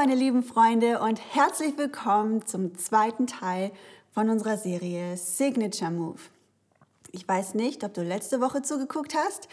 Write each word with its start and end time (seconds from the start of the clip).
meine 0.00 0.14
lieben 0.14 0.42
Freunde 0.42 1.00
und 1.00 1.20
herzlich 1.34 1.76
willkommen 1.76 2.46
zum 2.46 2.74
zweiten 2.78 3.26
Teil 3.26 3.70
von 4.14 4.30
unserer 4.30 4.56
Serie 4.56 5.18
Signature 5.18 5.90
Move. 5.90 6.20
Ich 7.12 7.28
weiß 7.28 7.52
nicht, 7.52 7.84
ob 7.84 7.92
du 7.92 8.00
letzte 8.00 8.40
Woche 8.40 8.62
zugeguckt 8.62 9.14
hast. 9.14 9.48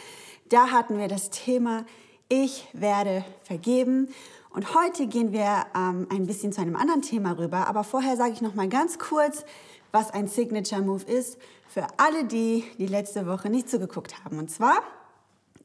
Da 0.47 0.71
hatten 0.71 0.99
wir 0.99 1.09
das 1.09 1.31
Thema 1.31 1.85
Ich 2.29 2.65
werde 2.71 3.25
vergeben. 3.43 4.07
Und 4.49 4.73
heute 4.73 5.07
gehen 5.07 5.33
wir 5.33 5.65
ähm, 5.75 6.07
ein 6.09 6.27
bisschen 6.27 6.53
zu 6.53 6.61
einem 6.61 6.77
anderen 6.77 7.01
Thema 7.01 7.37
rüber. 7.37 7.67
Aber 7.67 7.83
vorher 7.83 8.15
sage 8.15 8.31
ich 8.31 8.41
noch 8.41 8.55
mal 8.55 8.69
ganz 8.69 8.99
kurz, 8.99 9.43
was 9.91 10.11
ein 10.11 10.29
Signature 10.29 10.81
Move 10.81 11.03
ist 11.11 11.37
für 11.67 11.85
alle, 11.97 12.23
die 12.23 12.63
die 12.77 12.87
letzte 12.87 13.27
Woche 13.27 13.49
nicht 13.49 13.69
zugeguckt 13.69 14.23
haben. 14.23 14.39
Und 14.39 14.49
zwar 14.49 14.81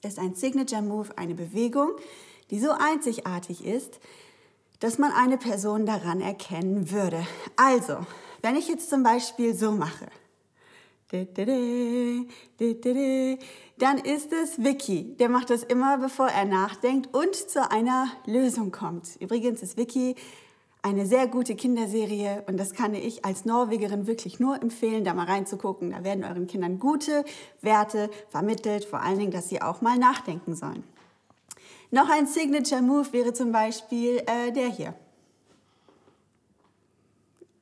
ist 0.02 0.18
ein 0.18 0.34
Signature 0.34 0.82
Move 0.82 1.10
eine 1.14 1.36
Bewegung, 1.36 1.92
die 2.50 2.58
so 2.58 2.72
einzigartig 2.72 3.64
ist, 3.64 4.00
dass 4.82 4.98
man 4.98 5.12
eine 5.12 5.38
Person 5.38 5.86
daran 5.86 6.20
erkennen 6.20 6.90
würde. 6.90 7.24
Also, 7.56 7.98
wenn 8.42 8.56
ich 8.56 8.66
jetzt 8.66 8.90
zum 8.90 9.04
Beispiel 9.04 9.54
so 9.54 9.70
mache, 9.70 10.08
dann 13.78 13.98
ist 13.98 14.32
es 14.32 14.64
Vicky. 14.64 15.16
Der 15.18 15.28
macht 15.28 15.50
das 15.50 15.62
immer, 15.62 15.98
bevor 15.98 16.26
er 16.26 16.46
nachdenkt 16.46 17.14
und 17.14 17.36
zu 17.36 17.70
einer 17.70 18.08
Lösung 18.26 18.72
kommt. 18.72 19.16
Übrigens 19.20 19.62
ist 19.62 19.76
Vicky 19.76 20.16
eine 20.82 21.06
sehr 21.06 21.28
gute 21.28 21.54
Kinderserie 21.54 22.42
und 22.48 22.58
das 22.58 22.72
kann 22.72 22.94
ich 22.94 23.24
als 23.24 23.44
Norwegerin 23.44 24.08
wirklich 24.08 24.40
nur 24.40 24.60
empfehlen, 24.60 25.04
da 25.04 25.14
mal 25.14 25.26
reinzugucken. 25.26 25.92
Da 25.92 26.02
werden 26.02 26.24
euren 26.24 26.48
Kindern 26.48 26.80
gute 26.80 27.24
Werte 27.60 28.10
vermittelt, 28.30 28.84
vor 28.84 29.00
allen 29.00 29.20
Dingen, 29.20 29.30
dass 29.30 29.48
sie 29.48 29.62
auch 29.62 29.80
mal 29.80 29.96
nachdenken 29.96 30.56
sollen. 30.56 30.82
Noch 31.94 32.08
ein 32.08 32.26
Signature 32.26 32.80
Move 32.80 33.12
wäre 33.12 33.34
zum 33.34 33.52
Beispiel 33.52 34.22
äh, 34.26 34.50
der 34.50 34.68
hier. 34.68 34.94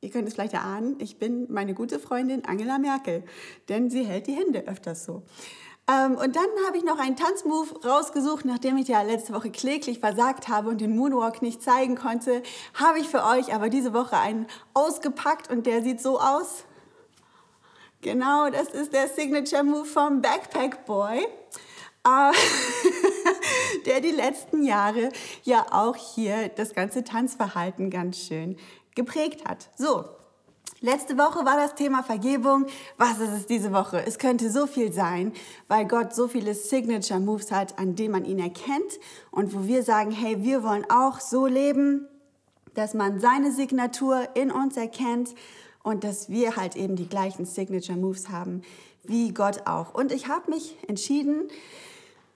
Ihr 0.01 0.11
könnt 0.11 0.29
es 0.29 0.35
vielleicht 0.35 0.55
erahnen, 0.55 0.95
ich 1.01 1.19
bin 1.19 1.53
meine 1.53 1.75
gute 1.75 1.99
Freundin 1.99 2.45
Angela 2.45 2.79
Merkel, 2.79 3.25
denn 3.69 3.91
sie 3.91 4.05
hält 4.05 4.29
die 4.29 4.35
Hände 4.35 4.69
öfters 4.69 5.05
so. 5.05 5.25
Ähm, 5.89 6.13
und 6.13 6.37
dann 6.37 6.47
habe 6.69 6.77
ich 6.77 6.85
noch 6.85 7.01
einen 7.01 7.17
Tanzmove 7.17 7.85
rausgesucht, 7.85 8.45
nachdem 8.45 8.77
ich 8.77 8.87
ja 8.87 9.03
letzte 9.03 9.35
Woche 9.35 9.51
kläglich 9.51 9.99
versagt 9.99 10.47
habe 10.47 10.69
und 10.69 10.81
den 10.81 10.95
Moonwalk 10.95 11.43
nicht 11.43 11.61
zeigen 11.61 11.97
konnte, 11.97 12.45
habe 12.75 13.01
ich 13.01 13.09
für 13.09 13.25
euch 13.25 13.53
aber 13.53 13.69
diese 13.69 13.93
Woche 13.93 14.17
einen 14.17 14.47
ausgepackt 14.75 15.51
und 15.51 15.67
der 15.67 15.83
sieht 15.83 16.01
so 16.01 16.21
aus. 16.21 16.67
Genau, 18.01 18.49
das 18.49 18.69
ist 18.69 18.93
der 18.93 19.09
Signature 19.09 19.65
Move 19.65 19.87
vom 19.87 20.23
Backpack 20.23 20.87
Boy. 20.87 21.27
Äh, 22.05 22.33
der 23.87 24.01
die 24.01 24.11
letzten 24.11 24.63
Jahre 24.63 25.11
ja 25.43 25.67
auch 25.71 25.97
hier 25.97 26.49
das 26.49 26.75
ganze 26.75 27.05
Tanzverhalten 27.05 27.91
ganz 27.91 28.19
schön 28.19 28.57
geprägt 28.95 29.47
hat. 29.47 29.69
So, 29.77 30.05
Letzte 30.83 31.19
Woche 31.19 31.45
war 31.45 31.59
das 31.59 31.75
Thema 31.75 32.03
Vergebung. 32.03 32.65
Was 32.97 33.19
ist 33.19 33.33
es 33.33 33.47
diese 33.47 33.71
Woche? 33.71 34.03
Es 34.07 34.19
könnte 34.19 34.51
so 34.51 34.67
viel 34.67 34.95
sein, 34.95 35.35
weil 35.69 35.87
Gott 35.87 36.15
so 36.15 36.27
viele 36.27 36.55
Signature 36.55 37.21
Moves 37.21 37.53
hat, 37.53 37.79
an 37.79 37.97
denen 37.97 38.13
man 38.13 38.25
ihn 38.25 38.39
erkennt 38.39 38.99
und 39.31 39.55
wo 39.55 39.67
wir 39.67 39.83
sagen, 39.83 40.11
hey, 40.11 40.43
wir 40.43 40.63
wollen 40.63 40.87
auch 40.89 41.21
so 41.21 41.45
leben, 41.45 42.09
dass 42.73 42.95
man 42.95 43.21
seine 43.21 43.53
Signatur 43.53 44.27
in 44.33 44.51
uns 44.51 44.79
erkennt 44.79 45.35
und 45.83 46.03
dass 46.03 46.31
wir 46.31 46.57
halt 46.57 46.77
eben 46.77 46.97
die 46.97 47.11
gleichen 47.11 47.45
Signature 47.45 47.99
Moves 47.99 48.31
haben 48.31 48.63
wie 49.03 49.35
Gott 49.35 49.67
auch. 49.67 49.93
Und 49.93 50.13
ich 50.13 50.29
habe 50.29 50.51
mich 50.51 50.77
entschieden, 50.89 51.49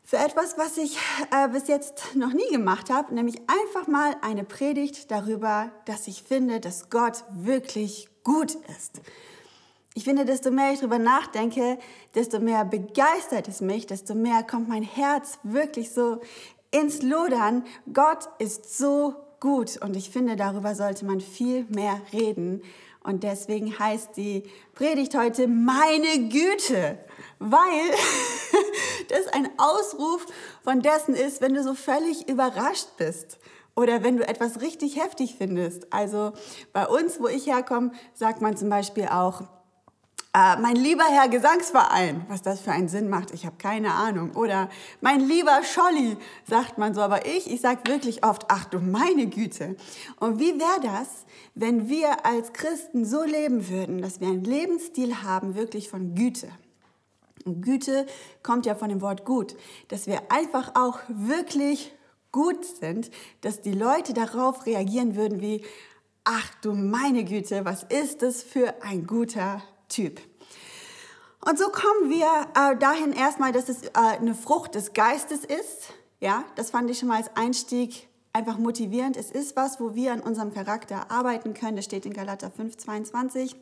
für 0.04 0.18
etwas, 0.18 0.58
was 0.58 0.76
ich 0.76 0.98
äh, 1.30 1.48
bis 1.48 1.66
jetzt 1.66 2.14
noch 2.14 2.32
nie 2.32 2.48
gemacht 2.50 2.90
habe, 2.90 3.14
nämlich 3.14 3.36
einfach 3.48 3.88
mal 3.88 4.14
eine 4.20 4.44
Predigt 4.44 5.10
darüber, 5.10 5.72
dass 5.86 6.06
ich 6.06 6.22
finde, 6.22 6.60
dass 6.60 6.90
Gott 6.90 7.24
wirklich 7.30 8.08
gut 8.22 8.54
ist. 8.76 9.00
Ich 9.94 10.04
finde, 10.04 10.24
desto 10.24 10.50
mehr 10.50 10.72
ich 10.72 10.80
darüber 10.80 10.98
nachdenke, 10.98 11.78
desto 12.14 12.40
mehr 12.40 12.64
begeistert 12.64 13.48
es 13.48 13.60
mich, 13.60 13.86
desto 13.86 14.14
mehr 14.14 14.42
kommt 14.42 14.68
mein 14.68 14.82
Herz 14.82 15.38
wirklich 15.42 15.92
so 15.92 16.20
ins 16.70 17.00
Lodern. 17.02 17.64
Gott 17.92 18.28
ist 18.38 18.76
so 18.76 19.14
gut 19.40 19.76
und 19.82 19.96
ich 19.96 20.10
finde, 20.10 20.36
darüber 20.36 20.74
sollte 20.74 21.04
man 21.06 21.20
viel 21.20 21.64
mehr 21.68 22.00
reden. 22.12 22.62
Und 23.04 23.22
deswegen 23.22 23.78
heißt 23.78 24.16
die 24.16 24.42
Predigt 24.74 25.14
heute 25.16 25.46
meine 25.46 26.28
Güte, 26.28 26.98
weil 27.38 27.90
das 29.10 29.26
ein 29.28 29.48
Ausruf 29.58 30.26
von 30.62 30.80
dessen 30.80 31.14
ist, 31.14 31.40
wenn 31.40 31.54
du 31.54 31.62
so 31.62 31.74
völlig 31.74 32.28
überrascht 32.28 32.88
bist 32.96 33.38
oder 33.76 34.02
wenn 34.02 34.16
du 34.16 34.26
etwas 34.26 34.60
richtig 34.60 35.02
heftig 35.02 35.36
findest. 35.36 35.92
Also 35.92 36.32
bei 36.72 36.86
uns, 36.86 37.20
wo 37.20 37.28
ich 37.28 37.46
herkomme, 37.46 37.92
sagt 38.14 38.40
man 38.40 38.56
zum 38.56 38.68
Beispiel 38.68 39.08
auch, 39.08 39.42
äh, 40.36 40.56
mein 40.56 40.74
lieber 40.74 41.04
Herr 41.04 41.28
Gesangsverein, 41.28 42.24
was 42.28 42.42
das 42.42 42.60
für 42.60 42.72
einen 42.72 42.88
Sinn 42.88 43.08
macht, 43.08 43.32
ich 43.32 43.46
habe 43.46 43.56
keine 43.56 43.92
Ahnung. 43.92 44.32
Oder 44.32 44.68
mein 45.00 45.20
lieber 45.20 45.60
Scholli, 45.62 46.16
sagt 46.48 46.76
man 46.76 46.92
so. 46.92 47.02
Aber 47.02 47.24
ich, 47.24 47.48
ich 47.48 47.60
sage 47.60 47.82
wirklich 47.86 48.24
oft, 48.24 48.46
ach 48.48 48.64
du 48.64 48.80
meine 48.80 49.28
Güte. 49.28 49.76
Und 50.18 50.40
wie 50.40 50.58
wäre 50.58 50.80
das, 50.82 51.24
wenn 51.54 51.88
wir 51.88 52.26
als 52.26 52.52
Christen 52.52 53.04
so 53.04 53.22
leben 53.22 53.68
würden, 53.68 54.02
dass 54.02 54.20
wir 54.20 54.26
einen 54.26 54.42
Lebensstil 54.42 55.22
haben, 55.22 55.54
wirklich 55.54 55.88
von 55.88 56.16
Güte? 56.16 56.48
Güte 57.44 58.06
kommt 58.42 58.66
ja 58.66 58.74
von 58.74 58.88
dem 58.88 59.00
Wort 59.00 59.24
gut, 59.24 59.56
dass 59.88 60.06
wir 60.06 60.32
einfach 60.32 60.72
auch 60.74 61.00
wirklich 61.08 61.92
gut 62.32 62.64
sind, 62.64 63.10
dass 63.42 63.60
die 63.60 63.72
Leute 63.72 64.12
darauf 64.12 64.66
reagieren 64.66 65.14
würden 65.14 65.40
wie, 65.40 65.64
ach 66.24 66.50
du 66.62 66.72
meine 66.72 67.24
Güte, 67.24 67.64
was 67.64 67.84
ist 67.84 68.22
das 68.22 68.42
für 68.42 68.82
ein 68.82 69.06
guter 69.06 69.62
Typ? 69.88 70.20
Und 71.46 71.58
so 71.58 71.66
kommen 71.66 72.08
wir 72.08 72.26
äh, 72.56 72.76
dahin 72.76 73.12
erstmal, 73.12 73.52
dass 73.52 73.68
es 73.68 73.82
äh, 73.82 73.90
eine 73.94 74.34
Frucht 74.34 74.74
des 74.74 74.94
Geistes 74.94 75.44
ist. 75.44 75.92
Ja, 76.20 76.44
das 76.56 76.70
fand 76.70 76.90
ich 76.90 76.98
schon 76.98 77.08
mal 77.08 77.18
als 77.18 77.36
Einstieg 77.36 78.08
einfach 78.32 78.58
motivierend. 78.58 79.16
Es 79.16 79.30
ist 79.30 79.54
was, 79.54 79.78
wo 79.78 79.94
wir 79.94 80.12
an 80.12 80.20
unserem 80.20 80.52
Charakter 80.52 81.10
arbeiten 81.10 81.52
können. 81.52 81.76
Das 81.76 81.84
steht 81.84 82.06
in 82.06 82.14
Galater 82.14 82.50
5, 82.50 82.78
22. 82.78 83.56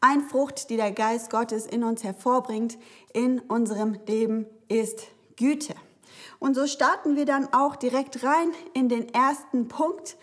Ein 0.00 0.22
Frucht, 0.22 0.70
die 0.70 0.76
der 0.76 0.92
Geist 0.92 1.30
Gottes 1.30 1.66
in 1.66 1.82
uns 1.82 2.04
hervorbringt, 2.04 2.78
in 3.12 3.40
unserem 3.40 3.98
Leben, 4.06 4.46
ist 4.68 5.08
Güte. 5.36 5.74
Und 6.38 6.54
so 6.54 6.66
starten 6.66 7.16
wir 7.16 7.26
dann 7.26 7.52
auch 7.52 7.76
direkt 7.76 8.22
rein 8.22 8.52
in 8.74 8.88
den 8.88 9.12
ersten 9.12 9.68
Punkt, 9.68 10.16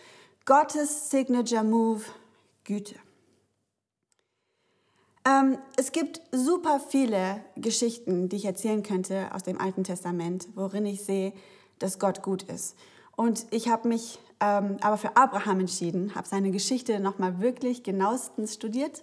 Gottes 0.46 1.10
Signature 1.10 1.64
Move, 1.64 2.02
Güte. 2.64 2.94
Ähm, 5.26 5.58
es 5.76 5.92
gibt 5.92 6.22
super 6.32 6.80
viele 6.80 7.44
Geschichten, 7.56 8.28
die 8.28 8.36
ich 8.36 8.44
erzählen 8.44 8.82
könnte 8.82 9.34
aus 9.34 9.42
dem 9.42 9.60
Alten 9.60 9.84
Testament, 9.84 10.48
worin 10.54 10.86
ich 10.86 11.02
sehe, 11.02 11.32
dass 11.78 11.98
Gott 11.98 12.22
gut 12.22 12.44
ist. 12.44 12.76
Und 13.16 13.46
ich 13.50 13.68
habe 13.68 13.88
mich 13.88 14.20
ähm, 14.40 14.76
aber 14.80 14.98
für 14.98 15.16
Abraham 15.16 15.60
entschieden, 15.60 16.14
habe 16.14 16.28
seine 16.28 16.50
Geschichte 16.50 17.00
nochmal 17.00 17.40
wirklich 17.40 17.82
genauestens 17.82 18.54
studiert 18.54 19.02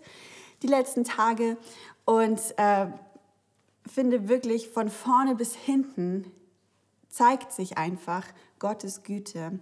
die 0.63 0.67
letzten 0.67 1.03
Tage 1.03 1.57
und 2.05 2.39
äh, 2.57 2.87
finde 3.85 4.29
wirklich 4.29 4.69
von 4.69 4.89
vorne 4.89 5.35
bis 5.35 5.53
hinten 5.53 6.31
zeigt 7.09 7.51
sich 7.51 7.77
einfach 7.77 8.25
Gottes 8.59 9.03
Güte 9.03 9.59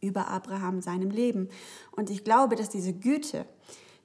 über 0.00 0.28
Abraham 0.28 0.82
seinem 0.82 1.10
Leben. 1.10 1.48
Und 1.92 2.10
ich 2.10 2.24
glaube, 2.24 2.56
dass 2.56 2.68
diese 2.68 2.92
Güte, 2.92 3.46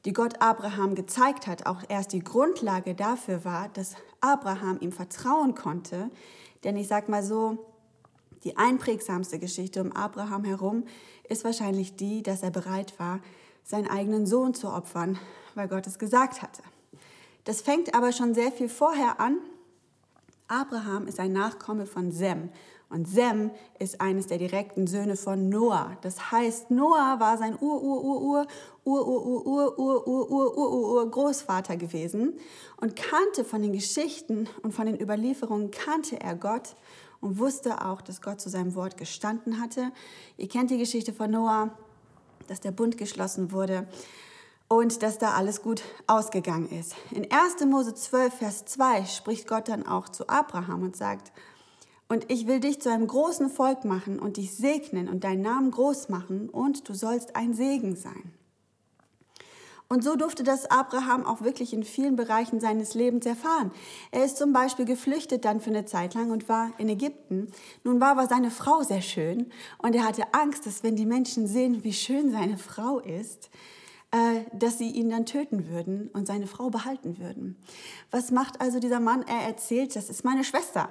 die 0.06 0.13
Gott 0.13 0.41
Abraham 0.41 0.95
gezeigt 0.95 1.47
hat, 1.47 1.65
auch 1.65 1.81
erst 1.89 2.13
die 2.13 2.24
Grundlage 2.24 2.95
dafür 2.95 3.44
war, 3.44 3.69
dass 3.69 3.95
Abraham 4.21 4.77
ihm 4.79 4.91
vertrauen 4.91 5.53
konnte. 5.53 6.09
Denn 6.63 6.77
ich 6.77 6.88
sage 6.88 7.12
mal 7.12 7.24
so, 7.24 7.57
die 8.44 8.57
einprägsamste 8.57 9.38
Geschichte 9.38 9.81
um 9.81 9.91
Abraham 9.91 10.44
herum 10.45 10.85
ist 11.27 11.44
wahrscheinlich 11.44 11.95
die, 11.95 12.24
dass 12.24 12.41
er 12.41 12.51
bereit 12.51 12.97
war, 13.00 13.19
seinen 13.63 13.88
eigenen 13.88 14.25
Sohn 14.25 14.53
zu 14.53 14.69
opfern, 14.69 15.19
weil 15.56 15.68
Gott 15.68 15.88
es 15.88 16.00
gesagt 16.00 16.42
hatte. 16.42 16.62
Das 17.44 17.62
fängt 17.62 17.95
aber 17.95 18.12
schon 18.12 18.33
sehr 18.33 18.51
viel 18.51 18.69
vorher 18.69 19.19
an. 19.19 19.38
Abraham 20.48 21.07
ist 21.07 21.19
ein 21.19 21.33
Nachkomme 21.33 21.86
von 21.86 22.12
Sem 22.12 22.50
und 22.92 23.07
Sem 23.07 23.51
ist 23.80 24.01
eines 24.01 24.27
der 24.27 24.38
direkten 24.38 24.86
Söhne 24.86 25.15
von 25.15 25.48
Noah. 25.48 25.98
Das 26.01 26.31
heißt, 26.31 26.71
Noah 26.71 27.19
war 27.19 27.38
sein 27.38 27.57
Ur, 27.59 27.81
Ur, 27.81 28.03
Ur, 28.03 28.21
Ur, 28.21 28.48
Ur, 28.83 29.07
Ur, 29.07 29.48
Ur, 29.48 29.48
Ur, 29.48 29.80
Ur, 29.80 30.07
Ur, 30.07 30.30
Ur, 30.30 30.57
Ur, 30.57 30.94
Ur, 30.94 31.12
Großvater 31.12 31.77
gewesen 31.77 32.33
und 32.77 32.98
kannte 32.98 33.45
von 33.45 33.62
den 33.62 33.71
Geschichten 33.71 34.50
und 34.62 34.74
von 34.74 34.88
den 34.88 35.00
Überlieferungen, 35.00 35.71
kannte 35.71 36.19
er 36.19 36.36
Gott 36.36 36.75
und 37.21 37.39
wusste 37.39 37.86
auch, 37.86 38.01
dass 38.01 38.21
Gott 38.21 38.42
zu 38.42 38.50
seinem 38.50 38.75
Wort 38.75 38.98
gestanden 38.98 39.62
hatte. 39.62 39.92
Ihr 40.38 40.50
kennt 40.50 40.69
die 40.69 40.77
Geschichte 40.77 41.13
von 41.13 41.31
Noah, 41.31 41.69
dass 42.48 42.59
der 42.59 42.71
Bund 42.71 42.98
geschlossen 42.98 43.53
wurde 43.53 43.88
und 44.71 45.03
dass 45.03 45.18
da 45.18 45.33
alles 45.33 45.62
gut 45.62 45.81
ausgegangen 46.07 46.69
ist. 46.69 46.95
In 47.12 47.29
1. 47.29 47.65
Mose 47.65 47.94
12, 47.94 48.33
Vers 48.33 48.63
2 48.63 49.03
spricht 49.03 49.45
Gott 49.45 49.68
dann 49.68 49.85
auch 49.85 50.07
zu 50.07 50.29
Abraham 50.29 50.83
und 50.83 50.95
sagt, 50.95 51.33
Und 52.07 52.31
ich 52.31 52.47
will 52.47 52.62
dich 52.62 52.81
zu 52.81 52.89
einem 52.89 53.06
großen 53.06 53.50
Volk 53.50 53.83
machen 53.83 54.18
und 54.18 54.38
dich 54.38 54.56
segnen 54.56 55.09
und 55.09 55.25
deinen 55.25 55.41
Namen 55.41 55.71
groß 55.71 56.07
machen 56.07 56.47
und 56.47 56.88
du 56.88 56.94
sollst 56.94 57.35
ein 57.35 57.53
Segen 57.53 57.97
sein. 57.97 58.31
Und 59.89 60.06
so 60.06 60.15
durfte 60.15 60.44
das 60.44 60.71
Abraham 60.71 61.25
auch 61.25 61.41
wirklich 61.41 61.74
in 61.74 61.83
vielen 61.83 62.15
Bereichen 62.15 62.62
seines 62.62 62.94
Lebens 62.94 63.25
erfahren. 63.25 63.71
Er 64.12 64.24
ist 64.24 64.38
zum 64.38 64.53
Beispiel 64.53 64.85
geflüchtet 64.85 65.44
dann 65.44 65.59
für 65.59 65.71
eine 65.71 65.83
Zeit 65.83 66.13
lang 66.13 66.31
und 66.31 66.47
war 66.47 66.71
in 66.77 66.88
Ägypten. 66.88 67.51
Nun 67.83 68.00
war 68.00 68.12
aber 68.12 68.27
seine 68.27 68.51
Frau 68.51 68.83
sehr 68.83 69.01
schön 69.01 69.51
und 69.79 69.95
er 69.95 70.06
hatte 70.06 70.33
Angst, 70.33 70.65
dass 70.65 70.81
wenn 70.81 70.95
die 70.95 71.06
Menschen 71.06 71.45
sehen, 71.45 71.83
wie 71.83 71.91
schön 71.91 72.31
seine 72.31 72.57
Frau 72.57 73.00
ist, 73.00 73.50
dass 74.53 74.77
sie 74.77 74.89
ihn 74.89 75.09
dann 75.09 75.25
töten 75.25 75.69
würden 75.69 76.09
und 76.13 76.27
seine 76.27 76.47
Frau 76.47 76.69
behalten 76.69 77.17
würden. 77.17 77.55
Was 78.11 78.31
macht 78.31 78.59
also 78.59 78.79
dieser 78.79 78.99
Mann? 78.99 79.23
Er 79.23 79.47
erzählt, 79.47 79.95
das 79.95 80.09
ist 80.09 80.25
meine 80.25 80.43
Schwester. 80.43 80.89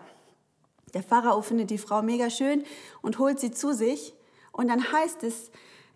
Der 0.94 1.02
Pharao 1.02 1.42
findet 1.42 1.70
die 1.70 1.78
Frau 1.78 2.02
mega 2.02 2.30
schön 2.30 2.64
und 3.02 3.18
holt 3.18 3.38
sie 3.38 3.50
zu 3.50 3.74
sich. 3.74 4.14
Und 4.52 4.68
dann 4.68 4.92
heißt 4.92 5.22
es 5.22 5.50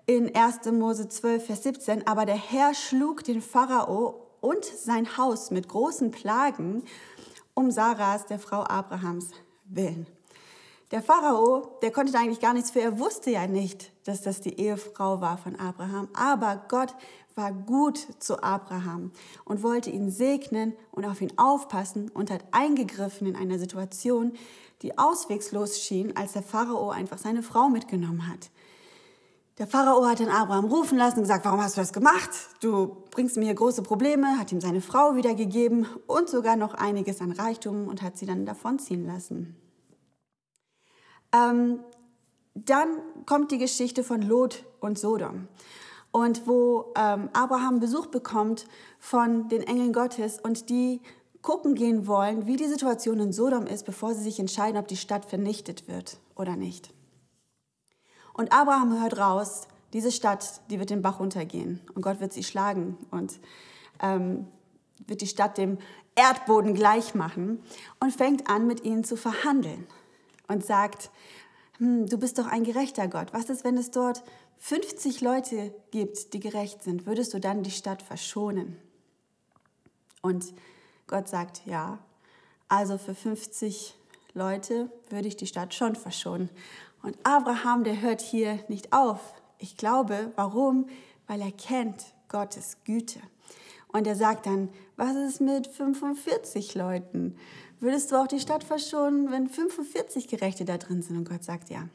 in 0.06 0.35
1. 0.35 0.67
Mose 0.73 1.09
12, 1.09 1.47
Vers 1.47 1.62
17, 1.62 2.06
aber 2.06 2.26
der 2.26 2.37
Herr 2.37 2.75
schlug 2.75 3.25
den 3.25 3.41
Pharao 3.41 4.27
und 4.41 4.65
sein 4.65 5.17
Haus 5.17 5.50
mit 5.50 5.69
großen 5.69 6.11
Plagen 6.11 6.85
um 7.55 7.70
Saras, 7.70 8.27
der 8.27 8.38
Frau 8.38 8.65
Abrahams, 8.65 9.31
willen. 9.65 10.06
Der 10.91 11.03
Pharao, 11.03 11.79
der 11.83 11.91
konnte 11.91 12.13
da 12.13 12.21
eigentlich 12.21 12.41
gar 12.41 12.53
nichts 12.53 12.71
für, 12.71 12.81
er 12.81 12.99
wusste 12.99 13.31
ja 13.31 13.47
nicht, 13.47 13.91
dass 14.07 14.23
das 14.23 14.41
die 14.41 14.59
Ehefrau 14.61 15.21
war 15.21 15.39
von 15.39 15.57
Abraham, 15.57 16.09
aber 16.15 16.65
Gott 16.69 16.95
war 17.35 17.53
gut 17.53 17.99
zu 18.19 18.43
Abraham 18.43 19.11
und 19.45 19.63
wollte 19.63 19.91
ihn 19.91 20.11
segnen 20.11 20.75
und 20.93 21.05
auf 21.05 21.21
ihn 21.21 21.33
aufpassen 21.37 22.11
und 22.11 22.31
hat 22.31 22.45
eingegriffen 22.53 23.27
in 23.27 23.35
einer 23.35 23.59
Situation, 23.59 24.35
die 24.83 24.99
auswegslos 24.99 25.81
schien, 25.81 26.17
als 26.17 26.33
der 26.33 26.43
Pharao 26.43 26.91
einfach 26.91 27.19
seine 27.19 27.43
Frau 27.43 27.69
mitgenommen 27.69 28.29
hat. 28.29 28.51
Der 29.59 29.67
Pharao 29.69 30.05
hat 30.05 30.19
dann 30.19 30.29
Abraham 30.29 30.65
rufen 30.65 30.99
lassen 30.99 31.19
und 31.19 31.23
gesagt, 31.23 31.45
warum 31.45 31.63
hast 31.63 31.77
du 31.77 31.81
das 31.81 31.93
gemacht? 31.93 32.31
Du 32.61 33.05
bringst 33.11 33.37
mir 33.37 33.45
hier 33.45 33.55
große 33.55 33.83
Probleme, 33.83 34.37
hat 34.39 34.51
ihm 34.51 34.61
seine 34.61 34.81
Frau 34.81 35.15
wiedergegeben 35.15 35.87
und 36.07 36.29
sogar 36.29 36.57
noch 36.57 36.75
einiges 36.75 37.21
an 37.21 37.31
Reichtum 37.31 37.87
und 37.87 38.03
hat 38.03 38.17
sie 38.17 38.27
dann 38.27 38.47
davonziehen 38.47 39.07
lassen. 39.07 39.57
Ähm, 41.35 41.81
dann 42.55 42.89
kommt 43.27 43.51
die 43.51 43.59
Geschichte 43.59 44.05
von 44.05 44.23
Lot 44.23 44.65
und 44.81 44.99
Sodom. 44.99 45.49
Und 46.13 46.47
wo 46.47 46.93
ähm, 46.97 47.29
Abraham 47.33 47.81
Besuch 47.81 48.07
bekommt 48.07 48.67
von 49.01 49.49
den 49.49 49.63
Engeln 49.63 49.93
Gottes 49.93 50.39
und 50.39 50.71
die 50.71 51.01
gucken 51.43 51.75
gehen 51.75 52.07
wollen, 52.07 52.47
wie 52.47 52.57
die 52.57 52.69
Situation 52.69 53.19
in 53.19 53.33
Sodom 53.33 53.67
ist, 53.67 53.85
bevor 53.85 54.15
sie 54.15 54.23
sich 54.23 54.39
entscheiden, 54.39 54.79
ob 54.79 54.87
die 54.87 54.97
Stadt 54.97 55.25
vernichtet 55.25 55.89
wird 55.89 56.19
oder 56.37 56.57
nicht. 56.57 56.95
Und 58.33 58.53
Abraham 58.53 59.01
hört 59.01 59.19
raus, 59.19 59.67
diese 59.93 60.13
Stadt, 60.13 60.61
die 60.71 60.79
wird 60.79 60.91
den 60.91 61.03
Bach 61.03 61.21
runtergehen 61.21 61.81
und 61.95 62.03
Gott 62.03 62.21
wird 62.21 62.33
sie 62.33 62.45
schlagen 62.45 62.97
und 63.11 63.41
ähm, 64.01 64.47
wird 65.07 65.21
die 65.21 65.27
Stadt 65.27 65.59
dem 65.59 65.79
Erdboden 66.15 66.75
gleich 66.75 67.15
machen 67.15 67.61
und 68.01 68.13
fängt 68.13 68.49
an, 68.49 68.67
mit 68.67 68.85
ihnen 68.85 69.05
zu 69.05 69.17
verhandeln 69.17 69.87
und 70.49 70.64
sagt, 70.64 71.11
hm, 71.79 72.06
du 72.06 72.19
bist 72.19 72.38
doch 72.38 72.46
ein 72.46 72.64
gerechter 72.64 73.08
Gott. 73.08 73.32
Was 73.32 73.50
ist, 73.50 73.64
wenn 73.64 73.76
es 73.76 73.91
dort 73.91 74.23
50 74.58 75.20
Leute 75.20 75.75
gibt, 75.91 76.32
die 76.32 76.41
gerecht 76.41 76.82
sind? 76.82 77.06
Würdest 77.06 77.35
du 77.35 77.41
dann 77.41 77.62
die 77.62 77.70
Stadt 77.70 78.02
verschonen? 78.02 78.76
Und 80.23 80.55
Gott 81.06 81.29
sagt, 81.29 81.62
ja, 81.67 81.99
also 82.69 82.96
für 82.96 83.14
50 83.14 83.94
Leute 84.32 84.91
würde 85.11 85.29
ich 85.29 85.37
die 85.37 85.46
Stadt 85.46 85.75
schon 85.75 85.96
verschonen. 85.96 86.49
Und 87.02 87.17
Abraham, 87.23 87.85
der 87.85 88.00
hört 88.00 88.20
hier 88.20 88.58
nicht 88.69 88.93
auf. 88.93 89.35
Ich 89.58 89.76
glaube, 89.76 90.32
warum? 90.37 90.87
Weil 91.26 91.41
er 91.41 91.52
kennt 91.52 92.14
Gottes 92.29 92.79
Güte. 92.85 93.20
Und 93.88 94.06
er 94.06 94.17
sagt 94.17 94.46
dann, 94.46 94.70
was 94.96 95.14
ist 95.14 95.41
mit 95.41 95.67
45 95.67 96.75
Leuten? 96.75 97.37
Würdest 97.81 98.11
du 98.11 98.17
auch 98.17 98.26
die 98.26 98.41
Stadt 98.41 98.65
verschonen, 98.65 99.31
wenn 99.31 99.49
45 99.49 100.29
Gerechte 100.29 100.65
da 100.65 100.79
drin 100.79 101.03
sind? 101.03 101.17
Und 101.17 101.29
Gott 101.29 101.44
sagt 101.44 101.71
ja. 101.71 101.88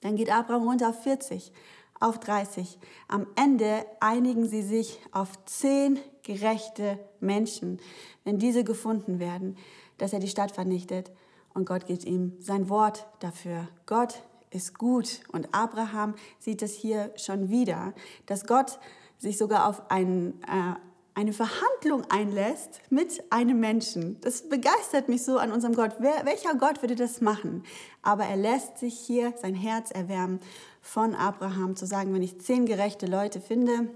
Dann 0.00 0.16
geht 0.16 0.30
Abraham 0.30 0.68
runter 0.68 0.90
auf 0.90 1.02
40, 1.02 1.52
auf 2.00 2.20
30. 2.20 2.78
Am 3.08 3.26
Ende 3.36 3.84
einigen 4.00 4.48
sie 4.48 4.62
sich 4.62 5.00
auf 5.12 5.44
10 5.46 5.98
gerechte 6.22 6.98
Menschen, 7.20 7.80
wenn 8.24 8.38
diese 8.38 8.64
gefunden 8.64 9.18
werden, 9.18 9.56
dass 9.98 10.12
er 10.12 10.20
die 10.20 10.28
Stadt 10.28 10.52
vernichtet. 10.52 11.10
Und 11.54 11.66
Gott 11.66 11.86
gibt 11.86 12.04
ihm 12.04 12.36
sein 12.40 12.68
Wort 12.68 13.06
dafür. 13.20 13.68
Gott 13.86 14.22
ist 14.50 14.78
gut. 14.78 15.20
Und 15.32 15.48
Abraham 15.52 16.14
sieht 16.38 16.62
es 16.62 16.74
hier 16.74 17.12
schon 17.16 17.48
wieder, 17.48 17.94
dass 18.26 18.46
Gott 18.46 18.78
sich 19.18 19.38
sogar 19.38 19.68
auf 19.68 19.90
einen, 19.90 20.42
äh, 20.42 20.74
eine 21.16 21.32
Verhandlung 21.32 22.04
einlässt 22.10 22.82
mit 22.90 23.24
einem 23.32 23.58
Menschen. 23.58 24.20
Das 24.20 24.50
begeistert 24.50 25.08
mich 25.08 25.24
so 25.24 25.38
an 25.38 25.50
unserem 25.50 25.74
Gott. 25.74 25.96
Wer, 25.98 26.26
welcher 26.26 26.54
Gott 26.54 26.82
würde 26.82 26.94
das 26.94 27.22
machen? 27.22 27.64
Aber 28.02 28.24
er 28.24 28.36
lässt 28.36 28.76
sich 28.76 28.98
hier 28.98 29.32
sein 29.40 29.54
Herz 29.54 29.90
erwärmen 29.90 30.40
von 30.82 31.14
Abraham, 31.14 31.74
zu 31.74 31.86
sagen, 31.86 32.12
wenn 32.12 32.22
ich 32.22 32.38
zehn 32.42 32.66
gerechte 32.66 33.06
Leute 33.06 33.40
finde, 33.40 33.88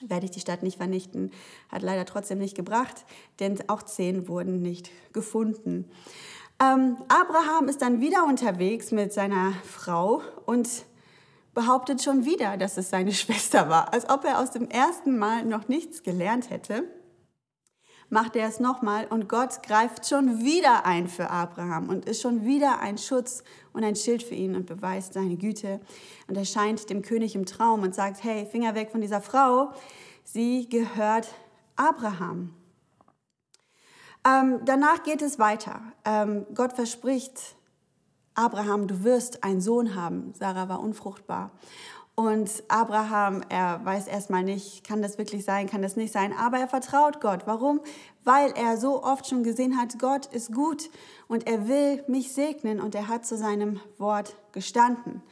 werde 0.00 0.26
ich 0.26 0.30
die 0.30 0.40
Stadt 0.40 0.62
nicht 0.62 0.76
vernichten. 0.76 1.32
Hat 1.70 1.82
leider 1.82 2.04
trotzdem 2.04 2.38
nicht 2.38 2.56
gebracht, 2.56 3.04
denn 3.40 3.58
auch 3.68 3.82
zehn 3.82 4.28
wurden 4.28 4.62
nicht 4.62 4.90
gefunden. 5.12 5.90
Ähm, 6.62 6.98
Abraham 7.08 7.66
ist 7.66 7.82
dann 7.82 8.00
wieder 8.00 8.26
unterwegs 8.26 8.92
mit 8.92 9.12
seiner 9.12 9.54
Frau 9.64 10.22
und 10.46 10.68
behauptet 11.54 12.02
schon 12.02 12.24
wieder, 12.24 12.56
dass 12.56 12.76
es 12.76 12.90
seine 12.90 13.12
Schwester 13.14 13.68
war, 13.68 13.92
als 13.92 14.08
ob 14.10 14.24
er 14.24 14.40
aus 14.40 14.50
dem 14.50 14.68
ersten 14.68 15.16
Mal 15.16 15.44
noch 15.44 15.68
nichts 15.68 16.02
gelernt 16.02 16.50
hätte. 16.50 16.84
Macht 18.10 18.36
er 18.36 18.46
es 18.46 18.60
nochmal 18.60 19.06
und 19.06 19.28
Gott 19.28 19.62
greift 19.62 20.06
schon 20.06 20.44
wieder 20.44 20.84
ein 20.84 21.08
für 21.08 21.30
Abraham 21.30 21.88
und 21.88 22.04
ist 22.04 22.20
schon 22.20 22.44
wieder 22.44 22.80
ein 22.80 22.98
Schutz 22.98 23.42
und 23.72 23.82
ein 23.82 23.96
Schild 23.96 24.22
für 24.22 24.34
ihn 24.34 24.54
und 24.54 24.66
beweist 24.66 25.14
seine 25.14 25.36
Güte 25.36 25.80
und 26.28 26.36
erscheint 26.36 26.90
dem 26.90 27.00
König 27.00 27.34
im 27.34 27.46
Traum 27.46 27.82
und 27.82 27.94
sagt, 27.94 28.22
hey, 28.22 28.46
Finger 28.46 28.74
weg 28.74 28.90
von 28.90 29.00
dieser 29.00 29.22
Frau, 29.22 29.72
sie 30.22 30.68
gehört 30.68 31.28
Abraham. 31.76 32.54
Ähm, 34.26 34.60
danach 34.64 35.02
geht 35.02 35.22
es 35.22 35.38
weiter. 35.38 35.80
Ähm, 36.04 36.46
Gott 36.54 36.74
verspricht 36.74 37.56
Abraham, 38.34 38.86
du 38.88 39.04
wirst 39.04 39.44
einen 39.44 39.60
Sohn 39.60 39.94
haben. 39.94 40.32
Sarah 40.36 40.68
war 40.68 40.80
unfruchtbar. 40.80 41.50
Und 42.16 42.62
Abraham, 42.68 43.42
er 43.48 43.84
weiß 43.84 44.06
erstmal 44.06 44.44
nicht, 44.44 44.86
kann 44.86 45.02
das 45.02 45.18
wirklich 45.18 45.44
sein, 45.44 45.68
kann 45.68 45.82
das 45.82 45.96
nicht 45.96 46.12
sein, 46.12 46.32
aber 46.32 46.58
er 46.58 46.68
vertraut 46.68 47.20
Gott. 47.20 47.42
Warum? 47.46 47.80
Weil 48.22 48.52
er 48.52 48.76
so 48.76 49.02
oft 49.02 49.26
schon 49.26 49.42
gesehen 49.42 49.76
hat, 49.76 49.98
Gott 49.98 50.26
ist 50.26 50.52
gut 50.52 50.90
und 51.26 51.48
er 51.48 51.66
will 51.66 52.04
mich 52.06 52.32
segnen 52.32 52.80
und 52.80 52.94
er 52.94 53.08
hat 53.08 53.26
zu 53.26 53.36
seinem 53.36 53.80
Wort 53.98 54.36
gestanden. 54.52 55.22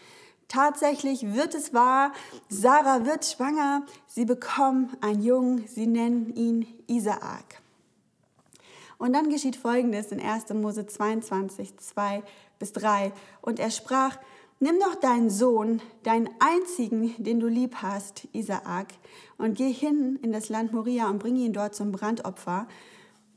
Tatsächlich 0.48 1.34
wird 1.34 1.54
es 1.54 1.72
wahr, 1.72 2.12
Sarah 2.48 3.06
wird 3.06 3.24
schwanger, 3.24 3.82
sie 4.08 4.24
bekommen 4.24 4.94
einen 5.00 5.22
Jungen, 5.22 5.66
sie 5.68 5.86
nennen 5.86 6.34
ihn 6.34 6.66
Isaak. 6.88 7.62
Und 8.98 9.14
dann 9.14 9.30
geschieht 9.30 9.56
Folgendes 9.56 10.12
in 10.12 10.20
1. 10.20 10.50
Mose 10.50 10.86
22, 10.86 11.78
2 11.78 12.22
bis 12.62 12.72
3. 12.74 13.12
Und 13.40 13.58
er 13.58 13.72
sprach, 13.72 14.18
Nimm 14.60 14.78
doch 14.78 14.94
deinen 14.94 15.28
Sohn, 15.28 15.82
deinen 16.04 16.30
einzigen, 16.38 17.12
den 17.18 17.40
du 17.40 17.48
lieb 17.48 17.74
hast, 17.82 18.28
Isaak, 18.32 18.94
und 19.36 19.56
geh 19.56 19.72
hin 19.72 20.20
in 20.22 20.30
das 20.30 20.48
Land 20.48 20.72
Moria 20.72 21.10
und 21.10 21.18
bring 21.18 21.34
ihn 21.34 21.52
dort 21.52 21.74
zum 21.74 21.90
Brandopfer, 21.90 22.68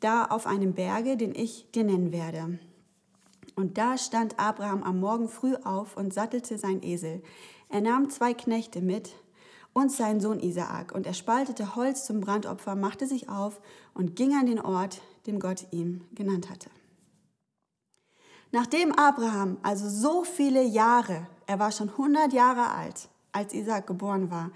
da 0.02 0.26
auf 0.26 0.46
einem 0.46 0.74
Berge, 0.76 1.18
den 1.18 1.34
ich 1.34 1.72
dir 1.72 1.84
nennen 1.84 2.12
werde. 2.12 2.60
Und 3.56 3.80
da 3.80 3.98
stand 3.98 4.40
Abraham 4.40 4.84
am 4.84 5.00
Morgen 5.00 5.28
früh 5.28 5.56
auf 5.56 5.98
und 5.98 6.14
sattelte 6.14 6.60
sein 6.60 6.84
Esel. 6.84 7.24
Er 7.70 7.82
nahm 7.82 8.12
zwei 8.12 8.36
Knechte 8.36 8.82
mit 8.82 9.16
und 9.74 9.92
seinen 9.92 10.22
Sohn 10.22 10.40
Isaak, 10.40 10.94
und 10.94 11.08
er 11.08 11.16
spaltete 11.16 11.76
Holz 11.76 12.06
zum 12.06 12.22
Brandopfer, 12.22 12.76
machte 12.76 13.08
sich 13.08 13.30
auf 13.30 13.60
und 13.96 14.16
ging 14.16 14.36
an 14.36 14.46
den 14.46 14.62
Ort, 14.62 15.02
den 15.26 15.40
Gott 15.40 15.66
ihm 15.72 16.02
genannt 16.14 16.52
hatte. 16.52 16.70
Nachdem 18.52 18.92
Abraham 18.94 19.58
also 19.64 19.90
so 19.90 20.24
viele 20.24 20.64
Jahre, 20.64 21.28
er 21.48 21.60
war 21.60 21.72
schon 21.72 21.90
100 21.90 22.34
Jahre 22.34 22.72
alt, 22.72 23.10
als 23.32 23.54
Isaac 23.54 23.88
geboren 23.88 24.32
war, 24.32 24.52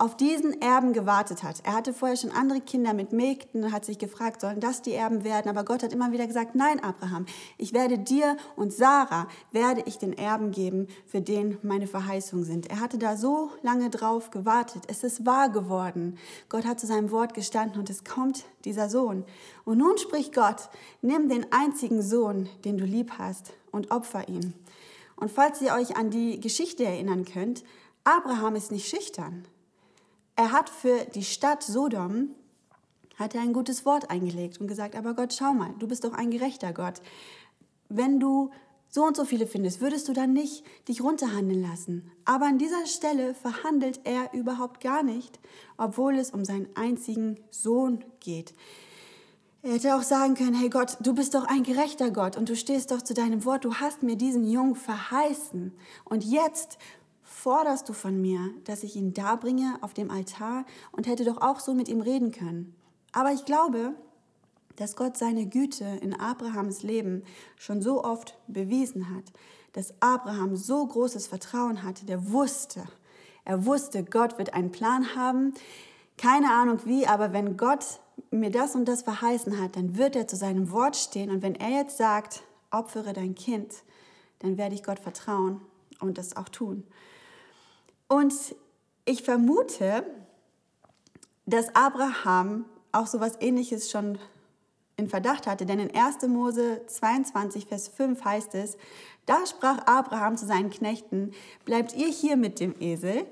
auf 0.00 0.16
diesen 0.16 0.62
Erben 0.62 0.94
gewartet 0.94 1.42
hat. 1.42 1.56
Er 1.62 1.74
hatte 1.74 1.92
vorher 1.92 2.16
schon 2.16 2.32
andere 2.32 2.62
Kinder 2.62 2.94
mit 2.94 3.12
Mägden 3.12 3.64
und 3.64 3.72
hat 3.72 3.84
sich 3.84 3.98
gefragt, 3.98 4.40
sollen 4.40 4.58
das 4.58 4.80
die 4.80 4.94
Erben 4.94 5.24
werden? 5.24 5.50
Aber 5.50 5.62
Gott 5.62 5.82
hat 5.82 5.92
immer 5.92 6.10
wieder 6.10 6.26
gesagt, 6.26 6.54
nein, 6.54 6.82
Abraham, 6.82 7.26
ich 7.58 7.74
werde 7.74 7.98
dir 7.98 8.38
und 8.56 8.72
Sarah, 8.72 9.28
werde 9.52 9.82
ich 9.84 9.98
den 9.98 10.16
Erben 10.16 10.52
geben, 10.52 10.88
für 11.06 11.20
den 11.20 11.58
meine 11.62 11.86
Verheißungen 11.86 12.46
sind. 12.46 12.70
Er 12.70 12.80
hatte 12.80 12.96
da 12.96 13.14
so 13.14 13.50
lange 13.60 13.90
drauf 13.90 14.30
gewartet. 14.30 14.84
Es 14.88 15.04
ist 15.04 15.26
wahr 15.26 15.50
geworden. 15.50 16.16
Gott 16.48 16.64
hat 16.64 16.80
zu 16.80 16.86
seinem 16.86 17.10
Wort 17.10 17.34
gestanden 17.34 17.78
und 17.78 17.90
es 17.90 18.02
kommt 18.02 18.46
dieser 18.64 18.88
Sohn. 18.88 19.24
Und 19.66 19.76
nun 19.76 19.98
spricht 19.98 20.34
Gott, 20.34 20.70
nimm 21.02 21.28
den 21.28 21.44
einzigen 21.52 22.00
Sohn, 22.00 22.48
den 22.64 22.78
du 22.78 22.86
lieb 22.86 23.12
hast, 23.18 23.52
und 23.70 23.90
opfer 23.90 24.28
ihn. 24.30 24.54
Und 25.16 25.30
falls 25.30 25.60
ihr 25.60 25.74
euch 25.74 25.98
an 25.98 26.08
die 26.08 26.40
Geschichte 26.40 26.86
erinnern 26.86 27.26
könnt, 27.26 27.64
Abraham 28.04 28.54
ist 28.54 28.72
nicht 28.72 28.88
schüchtern. 28.88 29.44
Er 30.40 30.52
hat 30.52 30.70
für 30.70 31.04
die 31.04 31.22
Stadt 31.22 31.62
Sodom 31.62 32.30
hat 33.16 33.34
er 33.34 33.42
ein 33.42 33.52
gutes 33.52 33.84
Wort 33.84 34.08
eingelegt 34.08 34.58
und 34.58 34.68
gesagt, 34.68 34.96
aber 34.96 35.12
Gott, 35.12 35.34
schau 35.34 35.52
mal, 35.52 35.74
du 35.78 35.86
bist 35.86 36.02
doch 36.02 36.14
ein 36.14 36.30
gerechter 36.30 36.72
Gott. 36.72 37.02
Wenn 37.90 38.18
du 38.20 38.50
so 38.88 39.04
und 39.04 39.14
so 39.18 39.26
viele 39.26 39.46
findest, 39.46 39.82
würdest 39.82 40.08
du 40.08 40.14
dann 40.14 40.32
nicht 40.32 40.64
dich 40.88 41.02
runterhandeln 41.02 41.60
lassen. 41.60 42.10
Aber 42.24 42.46
an 42.46 42.56
dieser 42.56 42.86
Stelle 42.86 43.34
verhandelt 43.34 44.00
er 44.04 44.32
überhaupt 44.32 44.80
gar 44.80 45.02
nicht, 45.02 45.38
obwohl 45.76 46.16
es 46.16 46.30
um 46.30 46.46
seinen 46.46 46.74
einzigen 46.74 47.38
Sohn 47.50 48.02
geht. 48.20 48.54
Er 49.62 49.74
hätte 49.74 49.94
auch 49.94 50.02
sagen 50.02 50.36
können, 50.36 50.54
hey 50.54 50.70
Gott, 50.70 50.96
du 51.00 51.14
bist 51.14 51.34
doch 51.34 51.44
ein 51.44 51.64
gerechter 51.64 52.10
Gott 52.10 52.38
und 52.38 52.48
du 52.48 52.56
stehst 52.56 52.92
doch 52.92 53.02
zu 53.02 53.12
deinem 53.12 53.44
Wort, 53.44 53.66
du 53.66 53.74
hast 53.74 54.02
mir 54.02 54.16
diesen 54.16 54.50
Jungen 54.50 54.74
verheißen. 54.74 55.74
Und 56.06 56.24
jetzt 56.24 56.78
forderst 57.42 57.88
du 57.88 57.92
von 57.92 58.20
mir, 58.20 58.50
dass 58.64 58.82
ich 58.82 58.96
ihn 58.96 59.14
darbringe 59.14 59.78
auf 59.80 59.94
dem 59.94 60.10
Altar 60.10 60.66
und 60.92 61.06
hätte 61.06 61.24
doch 61.24 61.40
auch 61.40 61.60
so 61.60 61.74
mit 61.74 61.88
ihm 61.88 62.00
reden 62.00 62.32
können. 62.32 62.74
Aber 63.12 63.32
ich 63.32 63.44
glaube, 63.44 63.94
dass 64.76 64.96
Gott 64.96 65.16
seine 65.16 65.46
Güte 65.46 65.84
in 66.02 66.14
Abrahams 66.14 66.82
Leben 66.82 67.22
schon 67.56 67.82
so 67.82 68.04
oft 68.04 68.38
bewiesen 68.46 69.14
hat, 69.14 69.24
dass 69.72 69.94
Abraham 70.00 70.56
so 70.56 70.86
großes 70.86 71.26
Vertrauen 71.26 71.82
hatte, 71.82 72.04
der 72.04 72.30
wusste, 72.30 72.84
er 73.44 73.64
wusste, 73.64 74.04
Gott 74.04 74.38
wird 74.38 74.54
einen 74.54 74.70
Plan 74.70 75.14
haben, 75.16 75.54
keine 76.18 76.52
Ahnung 76.52 76.80
wie, 76.84 77.06
aber 77.06 77.32
wenn 77.32 77.56
Gott 77.56 78.00
mir 78.30 78.50
das 78.50 78.74
und 78.74 78.86
das 78.86 79.02
verheißen 79.02 79.58
hat, 79.60 79.76
dann 79.76 79.96
wird 79.96 80.14
er 80.14 80.28
zu 80.28 80.36
seinem 80.36 80.70
Wort 80.70 80.96
stehen 80.96 81.30
und 81.30 81.42
wenn 81.42 81.54
er 81.54 81.70
jetzt 81.70 81.96
sagt, 81.96 82.42
opfere 82.70 83.12
dein 83.12 83.34
Kind, 83.34 83.82
dann 84.40 84.58
werde 84.58 84.74
ich 84.74 84.82
Gott 84.82 84.98
vertrauen 84.98 85.62
und 86.00 86.18
das 86.18 86.36
auch 86.36 86.48
tun. 86.48 86.84
Und 88.10 88.34
ich 89.04 89.22
vermute, 89.22 90.04
dass 91.46 91.72
Abraham 91.76 92.64
auch 92.90 93.06
so 93.06 93.18
etwas 93.18 93.40
ähnliches 93.40 93.88
schon 93.88 94.18
in 94.96 95.08
Verdacht 95.08 95.46
hatte, 95.46 95.64
denn 95.64 95.78
in 95.78 95.94
1. 95.94 96.26
Mose 96.26 96.82
22, 96.88 97.66
Vers 97.66 97.86
5 97.86 98.24
heißt 98.24 98.56
es, 98.56 98.76
da 99.26 99.46
sprach 99.46 99.86
Abraham 99.86 100.36
zu 100.36 100.44
seinen 100.44 100.70
Knechten, 100.70 101.30
bleibt 101.64 101.94
ihr 101.94 102.08
hier 102.08 102.36
mit 102.36 102.58
dem 102.58 102.74
Esel, 102.80 103.26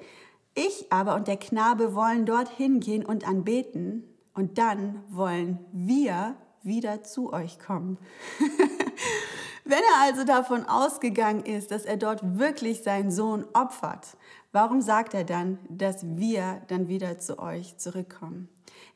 ich 0.55 0.87
aber 0.91 1.17
und 1.17 1.27
der 1.27 1.39
Knabe 1.39 1.97
wollen 1.97 2.25
dorthin 2.25 2.79
gehen 2.79 3.05
und 3.05 3.27
anbeten, 3.27 4.05
und 4.33 4.59
dann 4.59 5.03
wollen 5.09 5.59
wir 5.73 6.37
wieder 6.63 7.03
zu 7.03 7.33
euch 7.33 7.59
kommen. 7.59 7.99
Wenn 9.69 9.79
er 9.79 10.03
also 10.03 10.25
davon 10.25 10.65
ausgegangen 10.67 11.45
ist, 11.45 11.71
dass 11.71 11.85
er 11.85 11.99
dort 11.99 12.39
wirklich 12.39 12.83
seinen 12.83 13.11
Sohn 13.11 13.45
opfert, 13.53 14.17
Warum 14.51 14.81
sagt 14.81 15.13
er 15.13 15.25
dann, 15.25 15.59
dass 15.69 16.05
wir 16.17 16.63
dann 16.69 16.89
wieder 16.89 17.19
zu 17.19 17.39
euch 17.39 17.77
zurückkommen? 17.77 18.49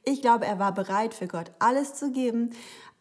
Ich 0.02 0.22
glaube, 0.22 0.46
er 0.46 0.58
war 0.58 0.72
bereit 0.72 1.12
für 1.12 1.28
Gott 1.28 1.52
alles 1.58 1.94
zu 1.94 2.10
geben 2.10 2.50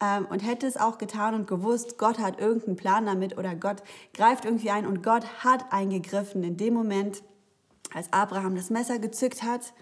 ähm, 0.00 0.26
und 0.26 0.40
hätte 0.40 0.66
es 0.66 0.76
auch 0.76 0.98
getan 0.98 1.34
und 1.34 1.46
gewusst, 1.46 1.96
Gott 1.96 2.18
hat 2.18 2.40
irgendeinen 2.40 2.76
Plan 2.76 3.06
damit 3.06 3.38
oder 3.38 3.54
Gott 3.54 3.82
greift 4.12 4.44
irgendwie 4.44 4.70
ein 4.70 4.86
und 4.86 5.02
Gott 5.02 5.42
hat 5.42 5.72
eingegriffen. 5.72 6.44
In 6.44 6.58
dem 6.58 6.74
Moment, 6.74 7.22
als 7.94 8.12
Abraham 8.12 8.54
das 8.54 8.68
Messer 8.68 8.98
gezückt 8.98 9.42
hat, 9.42 9.72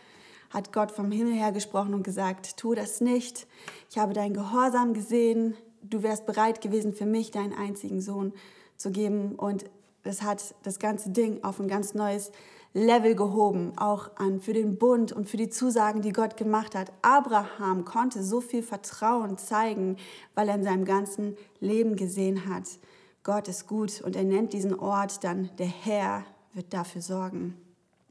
hat 0.50 0.72
Gott 0.72 0.92
vom 0.92 1.10
Himmel 1.10 1.34
her 1.34 1.52
gesprochen 1.52 1.94
und 1.94 2.04
gesagt, 2.04 2.56
tu 2.56 2.74
das 2.74 3.00
nicht. 3.00 3.48
Ich 3.90 3.98
habe 3.98 4.14
deinen 4.14 4.34
Gehorsam 4.34 4.94
gesehen. 4.94 5.56
Du 5.82 6.02
wärst 6.02 6.26
bereit 6.26 6.60
gewesen, 6.60 6.92
für 6.92 7.06
mich 7.06 7.30
deinen 7.30 7.52
einzigen 7.52 8.00
Sohn 8.00 8.32
zu 8.76 8.90
geben. 8.90 9.34
Und 9.34 9.64
das 10.02 10.22
hat 10.22 10.54
das 10.62 10.78
ganze 10.78 11.10
Ding 11.10 11.42
auf 11.44 11.60
ein 11.60 11.68
ganz 11.68 11.94
neues 11.94 12.32
Level 12.72 13.16
gehoben, 13.16 13.72
auch 13.76 14.10
an 14.16 14.40
für 14.40 14.52
den 14.52 14.78
Bund 14.78 15.10
und 15.10 15.28
für 15.28 15.36
die 15.36 15.48
Zusagen, 15.48 16.02
die 16.02 16.12
Gott 16.12 16.36
gemacht 16.36 16.76
hat. 16.76 16.92
Abraham 17.02 17.84
konnte 17.84 18.22
so 18.22 18.40
viel 18.40 18.62
Vertrauen 18.62 19.38
zeigen, 19.38 19.96
weil 20.34 20.48
er 20.48 20.54
in 20.54 20.62
seinem 20.62 20.84
ganzen 20.84 21.36
Leben 21.58 21.96
gesehen 21.96 22.48
hat, 22.48 22.64
Gott 23.22 23.48
ist 23.48 23.66
gut 23.66 24.00
und 24.00 24.16
er 24.16 24.24
nennt 24.24 24.52
diesen 24.54 24.78
Ort 24.78 25.24
dann 25.24 25.50
der 25.58 25.66
Herr 25.66 26.24
wird 26.54 26.72
dafür 26.72 27.02
sorgen, 27.02 27.54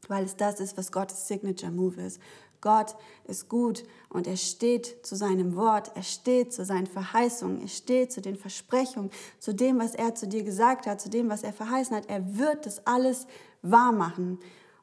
weil 0.08 0.24
es 0.24 0.36
das 0.36 0.60
ist, 0.60 0.78
was 0.78 0.92
Gottes 0.92 1.28
Signature 1.28 1.72
Move 1.72 2.00
ist. 2.02 2.22
Gott 2.62 2.96
ist 3.26 3.48
gut 3.48 3.84
und 4.10 4.28
er 4.28 4.38
steht 4.38 5.06
zu 5.06 5.16
seinem 5.16 5.56
Wort, 5.56 5.92
er 5.96 6.04
steht 6.04 6.54
zu 6.54 6.66
seinen 6.66 6.88
Verheißungen, 6.88 7.62
er 7.62 7.68
steht 7.68 8.12
zu 8.12 8.22
den 8.22 8.36
Versprechungen, 8.36 9.12
zu 9.40 9.54
dem, 9.54 9.80
was 9.80 9.96
er 9.96 10.16
zu 10.16 10.28
dir 10.28 10.44
gesagt 10.44 10.88
hat, 10.88 11.00
zu 11.00 11.10
dem, 11.10 11.30
was 11.30 11.44
er 11.44 11.54
verheißen 11.54 11.96
hat. 11.96 12.10
Er 12.10 12.38
wird 12.38 12.66
das 12.66 12.86
alles 12.86 13.28
wahr 13.62 13.92
machen. 13.92 14.40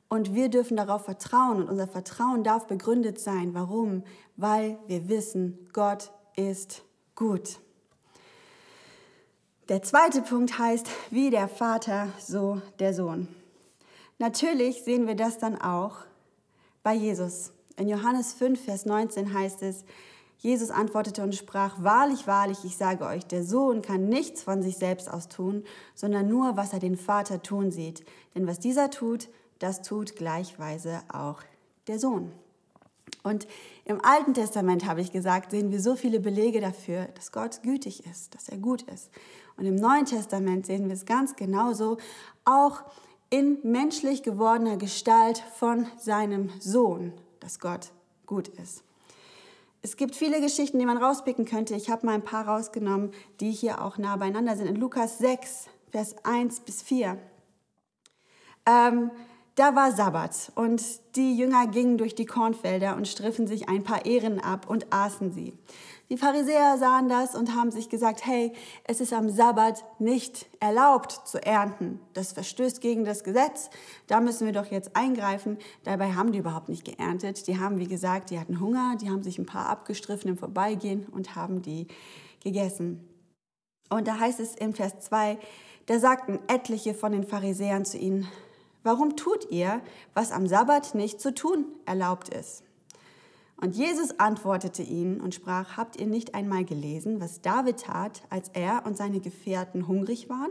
Und 0.08 0.34
wir 0.34 0.48
dürfen 0.48 0.76
darauf 0.76 1.04
vertrauen 1.04 1.58
und 1.58 1.68
unser 1.68 1.88
Vertrauen 1.88 2.44
darf 2.44 2.66
begründet 2.66 3.18
sein. 3.18 3.54
Warum? 3.54 4.04
Weil 4.36 4.78
wir 4.86 5.08
wissen, 5.08 5.68
Gott 5.72 6.12
ist 6.36 6.82
gut. 7.16 7.58
Der 9.68 9.82
zweite 9.82 10.22
Punkt 10.22 10.60
heißt, 10.60 10.86
wie 11.10 11.30
der 11.30 11.48
Vater, 11.48 12.08
so 12.20 12.62
der 12.78 12.94
Sohn. 12.94 13.26
Natürlich 14.18 14.84
sehen 14.84 15.08
wir 15.08 15.16
das 15.16 15.38
dann 15.38 15.60
auch 15.60 15.96
bei 16.84 16.94
Jesus. 16.94 17.52
In 17.76 17.88
Johannes 17.88 18.32
5, 18.32 18.64
Vers 18.64 18.86
19 18.86 19.32
heißt 19.32 19.62
es, 19.62 19.84
Jesus 20.38 20.70
antwortete 20.70 21.22
und 21.22 21.34
sprach, 21.34 21.82
Wahrlich, 21.82 22.26
wahrlich, 22.26 22.58
ich 22.64 22.76
sage 22.76 23.04
euch, 23.04 23.26
der 23.26 23.44
Sohn 23.44 23.82
kann 23.82 24.08
nichts 24.08 24.42
von 24.42 24.62
sich 24.62 24.76
selbst 24.76 25.10
aus 25.10 25.28
tun, 25.28 25.64
sondern 25.94 26.28
nur, 26.28 26.56
was 26.56 26.72
er 26.72 26.78
den 26.78 26.96
Vater 26.96 27.42
tun 27.42 27.70
sieht. 27.70 28.04
Denn 28.34 28.46
was 28.46 28.60
dieser 28.60 28.90
tut, 28.90 29.28
das 29.58 29.82
tut 29.82 30.16
gleichweise 30.16 31.00
auch 31.12 31.40
der 31.86 31.98
Sohn. 31.98 32.32
Und 33.22 33.46
im 33.84 34.04
Alten 34.04 34.34
Testament, 34.34 34.86
habe 34.86 35.00
ich 35.00 35.12
gesagt, 35.12 35.50
sehen 35.50 35.70
wir 35.70 35.80
so 35.80 35.96
viele 35.96 36.20
Belege 36.20 36.60
dafür, 36.60 37.08
dass 37.14 37.32
Gott 37.32 37.62
gütig 37.62 38.04
ist, 38.06 38.34
dass 38.34 38.48
er 38.48 38.58
gut 38.58 38.82
ist. 38.82 39.10
Und 39.56 39.64
im 39.64 39.76
Neuen 39.76 40.04
Testament 40.04 40.66
sehen 40.66 40.86
wir 40.86 40.94
es 40.94 41.06
ganz 41.06 41.34
genauso, 41.36 41.98
auch 42.44 42.82
in 43.30 43.58
menschlich 43.62 44.22
gewordener 44.22 44.76
Gestalt 44.76 45.42
von 45.56 45.86
seinem 45.98 46.50
Sohn, 46.60 47.12
dass 47.46 47.60
Gott 47.60 47.92
gut 48.26 48.48
ist. 48.48 48.82
Es 49.80 49.96
gibt 49.96 50.16
viele 50.16 50.40
Geschichten, 50.40 50.80
die 50.80 50.84
man 50.84 50.96
rauspicken 50.96 51.44
könnte. 51.44 51.76
Ich 51.76 51.90
habe 51.90 52.04
mal 52.04 52.16
ein 52.16 52.24
paar 52.24 52.48
rausgenommen, 52.48 53.12
die 53.38 53.52
hier 53.52 53.82
auch 53.82 53.98
nah 53.98 54.16
beieinander 54.16 54.56
sind. 54.56 54.66
In 54.66 54.74
Lukas 54.74 55.18
6, 55.18 55.68
Vers 55.92 56.16
1 56.24 56.60
bis 56.60 56.82
4. 56.82 57.16
Ähm, 58.66 59.12
da 59.54 59.76
war 59.76 59.92
Sabbat 59.92 60.50
und 60.56 60.82
die 61.14 61.36
Jünger 61.38 61.68
gingen 61.68 61.98
durch 61.98 62.16
die 62.16 62.26
Kornfelder 62.26 62.96
und 62.96 63.06
striffen 63.06 63.46
sich 63.46 63.68
ein 63.68 63.84
paar 63.84 64.06
Ehren 64.06 64.40
ab 64.40 64.68
und 64.68 64.92
aßen 64.92 65.30
sie. 65.30 65.56
Die 66.08 66.16
Pharisäer 66.16 66.78
sahen 66.78 67.08
das 67.08 67.34
und 67.34 67.56
haben 67.56 67.72
sich 67.72 67.88
gesagt, 67.88 68.24
hey, 68.24 68.52
es 68.84 69.00
ist 69.00 69.12
am 69.12 69.28
Sabbat 69.28 69.84
nicht 69.98 70.46
erlaubt 70.60 71.10
zu 71.26 71.44
ernten. 71.44 72.00
Das 72.14 72.32
verstößt 72.32 72.80
gegen 72.80 73.04
das 73.04 73.24
Gesetz. 73.24 73.70
Da 74.06 74.20
müssen 74.20 74.46
wir 74.46 74.52
doch 74.52 74.66
jetzt 74.66 74.94
eingreifen. 74.94 75.58
Dabei 75.82 76.12
haben 76.12 76.30
die 76.30 76.38
überhaupt 76.38 76.68
nicht 76.68 76.84
geerntet. 76.84 77.48
Die 77.48 77.58
haben, 77.58 77.80
wie 77.80 77.88
gesagt, 77.88 78.30
die 78.30 78.38
hatten 78.38 78.60
Hunger, 78.60 78.94
die 79.00 79.10
haben 79.10 79.24
sich 79.24 79.38
ein 79.38 79.46
paar 79.46 79.68
abgestriffen 79.68 80.30
im 80.30 80.38
Vorbeigehen 80.38 81.06
und 81.06 81.34
haben 81.34 81.60
die 81.60 81.88
gegessen. 82.44 83.08
Und 83.90 84.06
da 84.06 84.20
heißt 84.20 84.38
es 84.38 84.54
im 84.54 84.74
Vers 84.74 85.00
2, 85.00 85.38
da 85.86 85.98
sagten 85.98 86.38
etliche 86.46 86.94
von 86.94 87.12
den 87.12 87.26
Pharisäern 87.26 87.84
zu 87.84 87.98
ihnen, 87.98 88.28
warum 88.84 89.16
tut 89.16 89.50
ihr, 89.50 89.80
was 90.14 90.30
am 90.30 90.46
Sabbat 90.46 90.94
nicht 90.94 91.20
zu 91.20 91.34
tun 91.34 91.66
erlaubt 91.84 92.28
ist? 92.28 92.65
Und 93.58 93.74
Jesus 93.74 94.18
antwortete 94.18 94.82
ihnen 94.82 95.20
und 95.20 95.34
sprach, 95.34 95.76
habt 95.76 95.98
ihr 95.98 96.06
nicht 96.06 96.34
einmal 96.34 96.64
gelesen, 96.64 97.20
was 97.20 97.40
David 97.40 97.80
tat, 97.80 98.22
als 98.28 98.50
er 98.50 98.84
und 98.84 98.96
seine 98.96 99.20
Gefährten 99.20 99.88
hungrig 99.88 100.28
waren? 100.28 100.50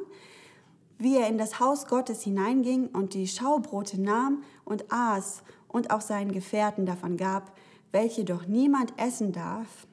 Wie 0.97 1.17
er 1.17 1.27
in 1.27 1.37
das 1.37 1.59
Haus 1.59 1.87
Gottes 1.87 2.23
hineinging 2.23 2.87
und 2.87 3.13
die 3.13 3.27
Schaubrote 3.27 4.01
nahm 4.01 4.43
und 4.63 4.91
aß 4.91 5.43
und 5.67 5.91
auch 5.91 6.01
seinen 6.01 6.31
Gefährten 6.31 6.85
davon 6.85 7.17
gab, 7.17 7.55
welche 7.91 8.23
doch 8.23 8.47
niemand 8.47 8.93
essen 8.97 9.31
darf, 9.31 9.87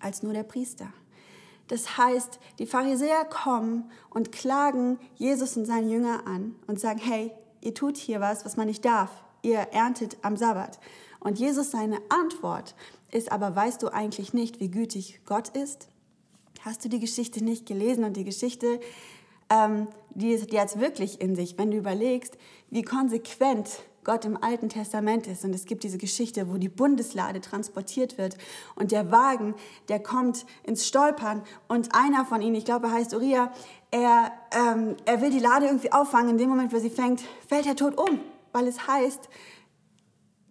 als 0.00 0.22
nur 0.22 0.32
der 0.32 0.42
Priester. 0.42 0.92
Das 1.68 1.96
heißt, 1.96 2.40
die 2.58 2.66
Pharisäer 2.66 3.24
kommen 3.24 3.90
und 4.10 4.32
klagen 4.32 4.98
Jesus 5.14 5.56
und 5.56 5.66
seinen 5.66 5.88
Jünger 5.88 6.26
an 6.26 6.56
und 6.66 6.80
sagen, 6.80 6.98
hey, 6.98 7.32
ihr 7.60 7.74
tut 7.74 7.96
hier 7.96 8.20
was, 8.20 8.44
was 8.44 8.56
man 8.56 8.66
nicht 8.66 8.84
darf. 8.84 9.10
ihr 9.42 9.60
erntet 9.72 10.18
am 10.22 10.36
Sabbat. 10.36 10.78
Und 11.20 11.38
Jesus 11.38 11.70
seine 11.70 11.98
Antwort 12.08 12.74
ist 13.12 13.30
aber, 13.30 13.54
weißt 13.54 13.82
du 13.82 13.88
eigentlich 13.88 14.32
nicht, 14.32 14.60
wie 14.60 14.70
gütig 14.70 15.20
Gott 15.26 15.50
ist? 15.50 15.88
Hast 16.62 16.84
du 16.84 16.88
die 16.88 17.00
Geschichte 17.00 17.44
nicht 17.44 17.66
gelesen? 17.66 18.04
Und 18.04 18.16
die 18.16 18.24
Geschichte, 18.24 18.80
ähm, 19.50 19.88
die, 20.10 20.36
hat 20.36 20.68
es 20.68 20.80
wirklich 20.80 21.20
in 21.20 21.36
sich, 21.36 21.56
wenn 21.58 21.70
du 21.70 21.76
überlegst, 21.76 22.36
wie 22.70 22.82
konsequent 22.82 23.80
Gott 24.04 24.24
im 24.24 24.42
Alten 24.42 24.68
Testament 24.68 25.26
ist. 25.26 25.44
Und 25.44 25.54
es 25.54 25.66
gibt 25.66 25.84
diese 25.84 25.98
Geschichte, 25.98 26.50
wo 26.50 26.56
die 26.56 26.68
Bundeslade 26.68 27.40
transportiert 27.40 28.16
wird 28.18 28.36
und 28.74 28.92
der 28.92 29.10
Wagen, 29.10 29.54
der 29.88 30.00
kommt 30.00 30.46
ins 30.64 30.86
Stolpern 30.86 31.42
und 31.68 31.94
einer 31.94 32.24
von 32.24 32.40
ihnen, 32.40 32.54
ich 32.54 32.64
glaube, 32.64 32.86
er 32.86 32.92
heißt 32.92 33.14
Uriah, 33.14 33.52
er, 33.90 34.32
ähm, 34.52 34.96
er 35.04 35.20
will 35.20 35.30
die 35.30 35.38
Lade 35.38 35.66
irgendwie 35.66 35.92
auffangen. 35.92 36.30
In 36.30 36.38
dem 36.38 36.48
Moment, 36.48 36.72
wo 36.72 36.78
sie 36.78 36.90
fängt, 36.90 37.22
fällt 37.46 37.66
er 37.66 37.76
tot 37.76 37.98
um, 37.98 38.20
weil 38.52 38.66
es 38.66 38.86
heißt, 38.86 39.28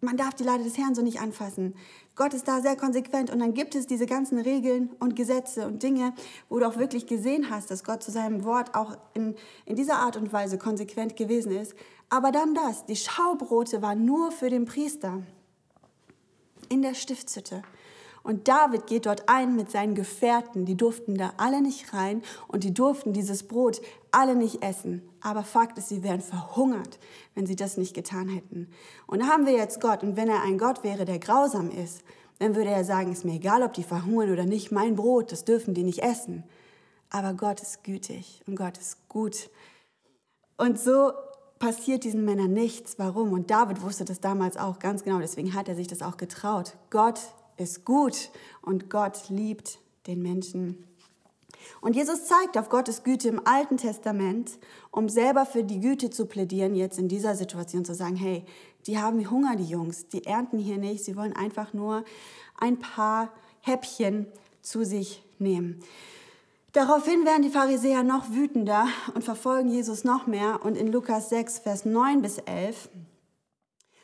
man 0.01 0.18
darf 0.18 0.34
die 0.34 0.44
Lade 0.44 0.63
des 0.63 0.77
Herrn 0.77 0.96
so 0.96 1.01
nicht 1.01 1.20
anfassen. 1.20 1.75
Gott 2.15 2.34
ist 2.34 2.48
da 2.48 2.62
sehr 2.62 2.75
konsequent 2.75 3.29
und 3.29 3.39
dann 3.39 3.53
gibt 3.53 3.75
es 3.75 3.88
diese 3.88 4.06
ganzen 4.06 4.39
Regeln 4.39 4.89
und 5.00 5.15
Gesetze 5.15 5.65
und 5.65 5.84
Dinge, 5.84 6.13
wo 6.50 6.60
du 6.60 6.68
auch 6.68 6.77
wirklich 6.77 7.08
gesehen 7.08 7.50
hast, 7.50 7.72
dass 7.72 7.84
Gott 7.84 8.03
zu 8.03 8.12
seinem 8.12 8.44
Wort 8.44 8.75
auch 8.75 8.98
in, 9.13 9.36
in 9.65 9.75
dieser 9.75 10.00
Art 10.00 10.18
und 10.18 10.34
Weise 10.34 10.58
konsequent 10.58 11.15
gewesen 11.15 11.51
ist. 11.51 11.74
Aber 12.10 12.32
dann 12.32 12.56
das, 12.56 12.86
die 12.86 12.96
Schaubrote 12.96 13.82
waren 13.82 14.06
nur 14.06 14.32
für 14.32 14.50
den 14.50 14.65
Priester 14.65 15.24
in 16.70 16.82
der 16.82 16.94
Stiftshütte. 16.94 17.62
Und 18.29 18.48
David 18.48 18.86
geht 18.86 19.07
dort 19.07 19.27
ein 19.27 19.55
mit 19.55 19.71
seinen 19.71 19.95
Gefährten. 19.95 20.63
Die 20.63 20.77
durften 20.77 21.15
da 21.17 21.33
alle 21.38 21.63
nicht 21.63 21.95
rein 21.95 22.21
und 22.48 22.63
die 22.63 22.75
durften 22.75 23.12
dieses 23.12 23.48
Brot 23.48 23.81
alle 24.12 24.36
nicht 24.36 24.62
essen. 24.62 25.01
Aber 25.19 25.41
Fakt 25.41 25.79
ist, 25.79 25.89
sie 25.89 26.03
wären 26.03 26.21
verhungert, 26.21 27.00
wenn 27.33 27.48
sie 27.48 27.55
das 27.55 27.75
nicht 27.75 27.95
getan 27.95 28.29
hätten. 28.29 28.69
Und 29.07 29.24
da 29.24 29.29
haben 29.29 29.48
wir 29.48 29.53
jetzt 29.53 29.81
Gott. 29.81 30.03
Und 30.03 30.15
wenn 30.15 30.29
er 30.29 30.43
ein 30.43 30.59
Gott 30.59 30.83
wäre, 30.83 31.05
der 31.05 31.17
grausam 31.17 31.71
ist, 31.71 32.03
dann 32.38 32.55
würde 32.55 32.69
er 32.69 32.86
sagen, 32.86 33.12
ist 33.12 33.25
mir 33.25 33.33
egal, 33.33 33.63
ob 33.63 33.74
die 33.74 33.81
verhungern 33.81 34.31
oder 34.31 34.45
nicht, 34.45 34.71
mein 34.71 34.95
Brot, 34.95 35.31
das 35.31 35.43
dürfen 35.43 35.74
die 35.74 35.83
nicht 35.83 36.03
essen. 36.03 36.43
Aber 37.09 37.33
Gott 37.33 37.63
ist 37.63 37.83
gütig 37.83 38.43
und 38.45 38.55
Gott 38.57 38.77
ist 38.77 39.09
gut. 39.09 39.50
Und 40.55 40.79
so 40.79 41.13
passiert 41.57 42.03
diesen 42.03 42.25
Männern 42.25 42.53
nichts. 42.53 43.00
Warum? 43.00 43.33
Und 43.33 43.50
David 43.50 43.81
wusste 43.81 44.05
das 44.05 44.19
damals 44.19 44.55
auch 44.55 44.77
ganz 44.77 45.03
genau, 45.03 45.17
deswegen 45.17 45.55
hat 45.55 45.67
er 45.67 45.74
sich 45.74 45.88
das 45.88 46.03
auch 46.03 46.17
getraut. 46.17 46.77
Gott 46.91 47.19
ist 47.59 47.85
gut 47.85 48.29
und 48.61 48.89
Gott 48.89 49.29
liebt 49.29 49.79
den 50.07 50.21
Menschen. 50.21 50.83
Und 51.81 51.95
Jesus 51.95 52.25
zeigt 52.25 52.57
auf 52.57 52.69
Gottes 52.69 53.03
Güte 53.03 53.27
im 53.27 53.45
Alten 53.45 53.77
Testament, 53.77 54.57
um 54.91 55.09
selber 55.09 55.45
für 55.45 55.63
die 55.63 55.79
Güte 55.79 56.09
zu 56.09 56.25
plädieren, 56.25 56.75
jetzt 56.75 56.99
in 56.99 57.07
dieser 57.07 57.35
Situation 57.35 57.85
zu 57.85 57.93
sagen, 57.93 58.15
hey, 58.15 58.43
die 58.87 58.97
haben 58.97 59.29
Hunger, 59.29 59.55
die 59.55 59.65
Jungs, 59.65 60.07
die 60.07 60.25
ernten 60.25 60.57
hier 60.57 60.77
nicht, 60.77 61.03
sie 61.03 61.15
wollen 61.15 61.35
einfach 61.35 61.73
nur 61.73 62.05
ein 62.57 62.79
paar 62.79 63.29
Häppchen 63.61 64.27
zu 64.61 64.83
sich 64.83 65.23
nehmen. 65.37 65.81
Daraufhin 66.73 67.25
werden 67.25 67.41
die 67.41 67.49
Pharisäer 67.49 68.03
noch 68.03 68.29
wütender 68.29 68.87
und 69.15 69.23
verfolgen 69.23 69.69
Jesus 69.69 70.03
noch 70.03 70.27
mehr. 70.27 70.59
Und 70.63 70.77
in 70.77 70.91
Lukas 70.91 71.29
6, 71.29 71.59
Vers 71.59 71.85
9 71.85 72.21
bis 72.21 72.37
11 72.37 72.89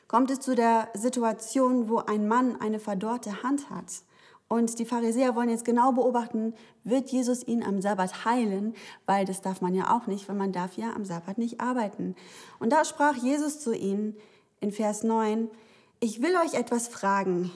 kommt 0.07 0.31
es 0.31 0.39
zu 0.39 0.55
der 0.55 0.89
Situation, 0.93 1.89
wo 1.89 1.97
ein 1.97 2.27
Mann 2.27 2.59
eine 2.61 2.79
verdorrte 2.79 3.43
Hand 3.43 3.69
hat. 3.69 3.85
Und 4.47 4.77
die 4.77 4.85
Pharisäer 4.85 5.35
wollen 5.35 5.49
jetzt 5.49 5.65
genau 5.65 5.91
beobachten, 5.91 6.53
wird 6.83 7.09
Jesus 7.09 7.45
ihn 7.45 7.63
am 7.63 7.81
Sabbat 7.81 8.25
heilen, 8.25 8.75
weil 9.07 9.25
das 9.25 9.41
darf 9.41 9.61
man 9.61 9.73
ja 9.73 9.95
auch 9.95 10.05
nicht, 10.05 10.29
weil 10.29 10.35
man 10.35 10.51
darf 10.51 10.77
ja 10.77 10.93
am 10.93 11.03
Sabbat 11.03 11.37
nicht 11.37 11.61
arbeiten. 11.61 12.15
Und 12.59 12.71
da 12.71 12.85
sprach 12.85 13.15
Jesus 13.15 13.59
zu 13.59 13.73
ihnen 13.73 14.15
in 14.59 14.71
Vers 14.71 15.03
9, 15.03 15.49
ich 15.99 16.21
will 16.21 16.35
euch 16.45 16.53
etwas 16.53 16.87
fragen. 16.87 17.51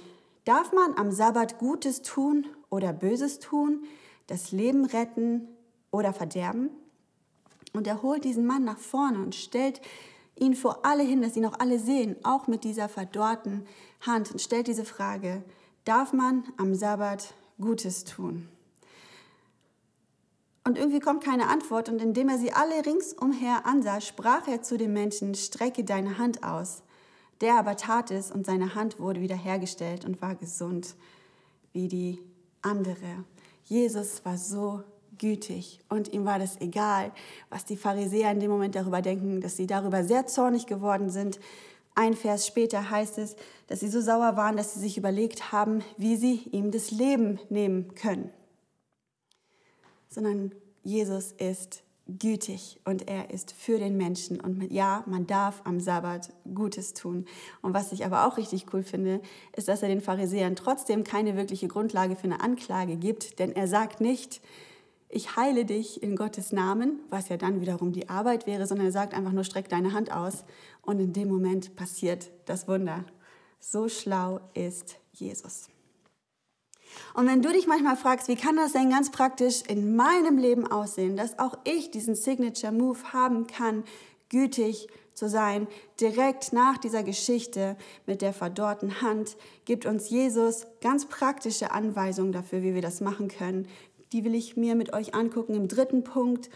Darf 0.45 0.73
man 0.73 0.97
am 0.97 1.11
Sabbat 1.11 1.59
Gutes 1.59 2.01
tun 2.01 2.47
oder 2.69 2.91
Böses 2.91 3.39
tun? 3.39 3.83
das 4.29 4.51
Leben 4.51 4.85
retten 4.85 5.47
oder 5.91 6.13
verderben? 6.13 6.69
Und 7.73 7.87
er 7.87 8.01
holt 8.01 8.23
diesen 8.23 8.45
Mann 8.45 8.63
nach 8.63 8.77
vorne 8.77 9.19
und 9.19 9.35
stellt 9.35 9.81
ihn 10.39 10.55
vor 10.55 10.86
alle 10.86 11.03
hin, 11.03 11.22
dass 11.22 11.36
ihn 11.36 11.46
auch 11.46 11.60
alle 11.60 11.79
sehen, 11.79 12.15
auch 12.24 12.48
mit 12.48 12.63
dieser 12.63 12.89
verdorrten 12.89 13.65
Hand 14.01 14.31
und 14.31 14.41
stellt 14.41 14.67
diese 14.67 14.86
Frage, 14.86 15.43
darf 15.86 16.13
man 16.13 16.43
am 16.58 16.74
Sabbat 16.75 17.34
Gutes 17.60 18.06
tun? 18.06 18.47
Und 20.63 20.78
irgendwie 20.78 20.99
kommt 20.99 21.23
keine 21.23 21.47
Antwort 21.47 21.89
und 21.89 22.02
indem 22.02 22.30
er 22.30 22.38
sie 22.38 22.54
alle 22.54 22.86
ringsumher 22.86 23.65
ansah, 23.65 24.02
sprach 24.02 24.47
er 24.47 24.62
zu 24.62 24.78
dem 24.78 24.93
Menschen, 24.93 25.34
strecke 25.34 25.84
deine 25.84 26.17
Hand 26.17 26.43
aus. 26.43 26.84
Der 27.41 27.56
aber 27.56 27.75
tat 27.75 28.12
es 28.12 28.32
und 28.32 28.45
seine 28.45 28.75
Hand 28.75 28.99
wurde 28.99 29.21
wiederhergestellt 29.21 30.06
und 30.06 30.21
war 30.21 30.36
gesund 30.36 30.95
wie 31.71 31.88
die 31.88 32.19
andere. 32.62 33.23
Jesus 33.63 34.23
war 34.25 34.38
so 34.38 34.84
gütig 35.19 35.79
und 35.89 36.12
ihm 36.13 36.25
war 36.25 36.39
das 36.39 36.60
egal, 36.62 37.12
was 37.49 37.65
die 37.65 37.77
Pharisäer 37.77 38.32
in 38.32 38.39
dem 38.39 38.49
Moment 38.49 38.75
darüber 38.75 39.01
denken, 39.01 39.41
dass 39.41 39.58
sie 39.58 39.67
darüber 39.67 40.03
sehr 40.03 40.25
zornig 40.25 40.65
geworden 40.65 41.10
sind. 41.10 41.39
Ein 41.95 42.13
Vers 42.13 42.47
später 42.47 42.89
heißt 42.89 43.17
es, 43.17 43.36
dass 43.67 43.82
sie 43.82 43.89
so 43.89 44.01
sauer 44.01 44.38
waren, 44.38 44.58
dass 44.58 44.73
sie 44.73 44.79
sich 44.79 44.97
überlegt 44.97 45.51
haben, 45.51 45.84
wie 45.97 46.15
sie 46.15 46.43
ihm 46.51 46.71
das 46.71 46.91
Leben 46.91 47.39
nehmen 47.49 47.93
können. 47.95 48.32
Sondern 50.08 50.53
Jesus 50.84 51.34
ist 51.34 51.84
gütig 52.17 52.79
und 52.86 53.08
er 53.08 53.29
ist 53.29 53.51
für 53.51 53.77
den 53.77 53.97
Menschen. 53.97 54.39
Und 54.39 54.71
ja, 54.71 55.03
man 55.05 55.27
darf 55.27 55.62
am 55.65 55.79
Sabbat 55.79 56.34
Gutes 56.55 56.93
tun. 56.93 57.25
Und 57.62 57.73
was 57.73 57.91
ich 57.91 58.05
aber 58.05 58.25
auch 58.25 58.38
richtig 58.38 58.73
cool 58.73 58.84
finde, 58.84 59.21
ist, 59.55 59.67
dass 59.67 59.84
er 59.84 59.89
den 59.89 60.01
Pharisäern 60.01 60.55
trotzdem 60.55 61.03
keine 61.03 61.36
wirkliche 61.36 61.67
Grundlage 61.67 62.15
für 62.15 62.23
eine 62.23 62.41
Anklage 62.41 62.95
gibt, 62.95 63.39
denn 63.39 63.51
er 63.51 63.67
sagt 63.67 64.01
nicht, 64.01 64.41
ich 65.10 65.36
heile 65.36 65.65
dich 65.65 66.04
in 66.04 66.15
Gottes 66.15 66.52
Namen, 66.52 67.00
was 67.10 67.30
ja 67.30 67.38
dann 67.38 67.62
wiederum 67.62 67.91
die 67.91 68.10
Arbeit 68.10 68.45
wäre, 68.45 68.67
sondern 68.67 68.88
er 68.88 68.91
sagt 68.91 69.15
einfach 69.15 69.32
nur, 69.32 69.43
streck 69.43 69.67
deine 69.67 69.93
Hand 69.93 70.12
aus 70.12 70.45
und 70.84 71.00
in 71.00 71.13
dem 71.13 71.28
Moment 71.28 71.76
passiert 71.76 72.30
das 72.45 72.67
Wunder. 72.67 73.04
So 73.60 73.89
schlau 73.89 74.39
ist 74.54 74.98
Jesus. 75.12 75.67
Und 77.13 77.28
wenn 77.28 77.41
du 77.41 77.52
dich 77.52 77.67
manchmal 77.67 77.98
fragst, 77.98 78.28
wie 78.28 78.36
kann 78.36 78.56
das 78.56 78.74
denn 78.74 78.89
ganz 78.89 79.12
praktisch 79.12 79.63
in 79.67 79.95
meinem 79.95 80.38
Leben 80.38 80.67
aussehen, 80.67 81.17
dass 81.17 81.39
auch 81.39 81.58
ich 81.63 81.91
diesen 81.91 82.15
Signature 82.15 82.72
Move 82.72 83.00
haben 83.12 83.48
kann, 83.48 83.84
gütig 84.30 84.88
zu 85.13 85.28
sein, 85.28 85.67
direkt 86.00 86.54
nach 86.54 86.78
dieser 86.78 87.04
Geschichte 87.04 87.76
mit 88.06 88.22
der 88.22 88.34
verdorrten 88.34 89.02
Hand, 89.02 89.36
gibt 89.65 89.86
uns 89.86 90.10
Jesus 90.10 90.65
ganz 90.82 91.08
praktische 91.08 91.72
Anweisungen 91.72 92.32
dafür, 92.32 92.62
wie 92.62 92.74
wir 92.74 92.82
das 92.82 93.02
machen 93.02 93.28
können. 93.28 93.67
Die 94.12 94.24
will 94.24 94.34
ich 94.34 94.58
mir 94.58 94.76
mit 94.76 94.93
euch 94.93 95.13
angucken 95.13 95.54
im 95.54 95.67
dritten 95.67 96.04
Punkt. 96.04 96.50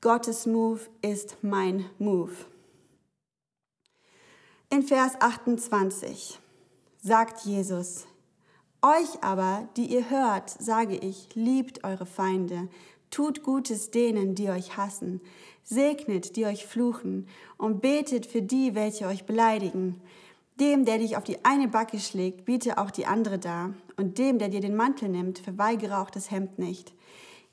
Gottes 0.00 0.46
Move 0.46 0.80
ist 1.02 1.36
mein 1.42 1.84
Move. 1.98 2.32
In 4.70 4.82
Vers 4.82 5.14
28 5.20 6.38
sagt 7.02 7.44
Jesus, 7.44 8.06
euch 8.82 9.22
aber, 9.22 9.68
die 9.76 9.86
ihr 9.86 10.08
hört, 10.08 10.48
sage 10.48 10.96
ich, 10.96 11.34
liebt 11.34 11.84
eure 11.84 12.06
Feinde, 12.06 12.68
tut 13.10 13.42
Gutes 13.42 13.90
denen, 13.90 14.34
die 14.34 14.48
euch 14.48 14.76
hassen, 14.76 15.20
segnet, 15.64 16.36
die 16.36 16.46
euch 16.46 16.66
fluchen 16.66 17.26
und 17.58 17.82
betet 17.82 18.24
für 18.24 18.42
die, 18.42 18.74
welche 18.74 19.06
euch 19.06 19.24
beleidigen. 19.24 20.00
Dem, 20.60 20.84
der 20.84 20.98
dich 20.98 21.16
auf 21.16 21.24
die 21.24 21.44
eine 21.44 21.68
Backe 21.68 21.98
schlägt, 21.98 22.44
biete 22.44 22.78
auch 22.78 22.90
die 22.90 23.06
andere 23.06 23.38
dar, 23.38 23.74
und 24.00 24.16
dem, 24.16 24.38
der 24.38 24.48
dir 24.48 24.60
den 24.60 24.74
Mantel 24.74 25.10
nimmt, 25.10 25.38
verweigere 25.38 25.98
auch 25.98 26.08
das 26.08 26.30
Hemd 26.30 26.58
nicht. 26.58 26.94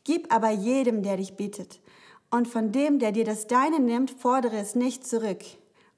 Gib 0.06 0.34
aber 0.34 0.50
jedem, 0.50 1.04
der 1.04 1.18
dich 1.18 1.34
bittet, 1.36 1.82
und 2.30 2.48
von 2.48 2.72
dem, 2.72 3.00
der 3.00 3.12
dir 3.12 3.26
das 3.26 3.48
Deine 3.48 3.80
nimmt, 3.80 4.12
fordere 4.12 4.58
es 4.58 4.76
nicht 4.76 5.06
zurück. 5.06 5.44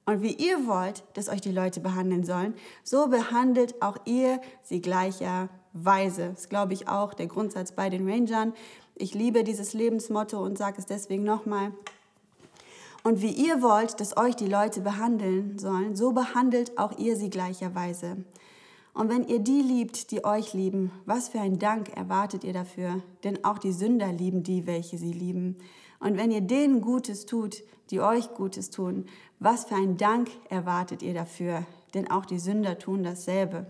Und 0.06 0.22
wie 0.22 0.32
ihr 0.32 0.66
wollt, 0.66 1.04
dass 1.14 1.28
euch 1.28 1.40
die 1.40 1.52
Leute 1.52 1.80
behandeln 1.80 2.24
sollen, 2.24 2.54
so 2.82 3.08
behandelt 3.08 3.80
auch 3.80 3.96
ihr 4.06 4.40
sie 4.62 4.80
gleicherweise. 4.80 6.30
Das 6.34 6.48
glaube 6.48 6.72
ich 6.72 6.88
auch 6.88 7.14
der 7.14 7.26
Grundsatz 7.26 7.72
bei 7.72 7.90
den 7.90 8.08
Rangern. 8.08 8.52
Ich 8.96 9.14
liebe 9.14 9.44
dieses 9.44 9.72
Lebensmotto 9.72 10.42
und 10.42 10.58
sage 10.58 10.78
es 10.78 10.86
deswegen 10.86 11.24
nochmal. 11.24 11.72
Und 13.02 13.22
wie 13.22 13.30
ihr 13.30 13.62
wollt, 13.62 14.00
dass 14.00 14.16
euch 14.16 14.36
die 14.36 14.48
Leute 14.48 14.80
behandeln 14.80 15.58
sollen, 15.58 15.96
so 15.96 16.12
behandelt 16.12 16.76
auch 16.76 16.98
ihr 16.98 17.16
sie 17.16 17.30
gleicherweise. 17.30 18.18
Und 18.92 19.08
wenn 19.08 19.26
ihr 19.26 19.38
die 19.38 19.62
liebt, 19.62 20.10
die 20.10 20.24
euch 20.24 20.52
lieben, 20.52 20.90
was 21.06 21.28
für 21.28 21.40
ein 21.40 21.58
Dank 21.58 21.96
erwartet 21.96 22.44
ihr 22.44 22.52
dafür? 22.52 23.02
Denn 23.24 23.44
auch 23.44 23.58
die 23.58 23.72
Sünder 23.72 24.12
lieben 24.12 24.42
die, 24.42 24.66
welche 24.66 24.98
sie 24.98 25.12
lieben. 25.12 25.56
Und 26.00 26.16
wenn 26.16 26.30
ihr 26.30 26.40
denen 26.40 26.80
Gutes 26.80 27.26
tut, 27.26 27.62
die 27.90 28.00
euch 28.00 28.34
Gutes 28.34 28.70
tun, 28.70 29.06
was 29.38 29.64
für 29.64 29.76
ein 29.76 29.96
Dank 29.96 30.30
erwartet 30.48 31.02
ihr 31.02 31.14
dafür? 31.14 31.64
Denn 31.94 32.10
auch 32.10 32.26
die 32.26 32.38
Sünder 32.38 32.78
tun 32.78 33.02
dasselbe. 33.02 33.66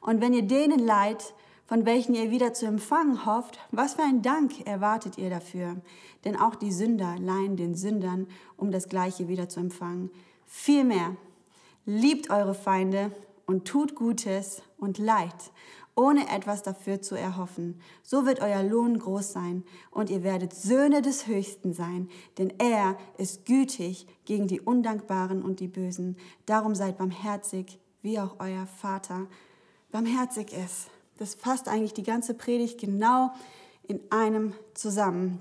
Und 0.00 0.20
wenn 0.20 0.34
ihr 0.34 0.42
denen 0.42 0.78
leid, 0.78 1.34
von 1.66 1.86
welchen 1.86 2.14
ihr 2.14 2.30
wieder 2.30 2.52
zu 2.52 2.66
empfangen 2.66 3.24
hofft, 3.26 3.58
was 3.70 3.94
für 3.94 4.02
ein 4.02 4.22
Dank 4.22 4.66
erwartet 4.66 5.18
ihr 5.18 5.30
dafür? 5.30 5.76
Denn 6.24 6.36
auch 6.36 6.54
die 6.54 6.72
Sünder 6.72 7.16
leihen 7.18 7.56
den 7.56 7.74
Sündern, 7.74 8.26
um 8.56 8.72
das 8.72 8.88
Gleiche 8.88 9.28
wieder 9.28 9.48
zu 9.48 9.60
empfangen. 9.60 10.10
Vielmehr, 10.46 11.16
Liebt 11.86 12.30
eure 12.30 12.54
Feinde 12.54 13.10
und 13.50 13.64
tut 13.64 13.96
Gutes 13.96 14.62
und 14.78 14.98
Leid, 14.98 15.50
ohne 15.96 16.28
etwas 16.30 16.62
dafür 16.62 17.02
zu 17.02 17.16
erhoffen. 17.16 17.80
So 18.04 18.24
wird 18.24 18.40
euer 18.40 18.62
Lohn 18.62 18.96
groß 18.96 19.32
sein 19.32 19.64
und 19.90 20.08
ihr 20.08 20.22
werdet 20.22 20.54
Söhne 20.54 21.02
des 21.02 21.26
Höchsten 21.26 21.72
sein, 21.72 22.08
denn 22.38 22.52
er 22.58 22.96
ist 23.18 23.46
gütig 23.46 24.06
gegen 24.24 24.46
die 24.46 24.60
Undankbaren 24.60 25.42
und 25.42 25.58
die 25.58 25.66
Bösen. 25.66 26.16
Darum 26.46 26.76
seid 26.76 26.96
barmherzig, 26.96 27.80
wie 28.02 28.20
auch 28.20 28.36
euer 28.38 28.68
Vater 28.68 29.26
barmherzig 29.90 30.52
ist. 30.52 30.88
Das 31.18 31.34
fasst 31.34 31.66
eigentlich 31.66 31.92
die 31.92 32.04
ganze 32.04 32.34
Predigt 32.34 32.78
genau 32.78 33.32
in 33.82 34.00
einem 34.10 34.54
zusammen. 34.74 35.40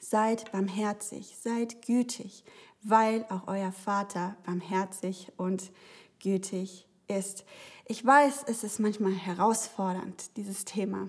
Seid 0.00 0.50
barmherzig, 0.52 1.36
seid 1.38 1.82
gütig, 1.82 2.44
weil 2.82 3.26
auch 3.28 3.46
euer 3.46 3.72
Vater 3.72 4.36
barmherzig 4.46 5.32
und 5.36 5.70
gütig 6.18 6.85
ist. 7.08 7.44
Ich 7.86 8.04
weiß, 8.04 8.44
es 8.48 8.64
ist 8.64 8.80
manchmal 8.80 9.12
herausfordernd, 9.12 10.36
dieses 10.36 10.64
Thema. 10.64 11.08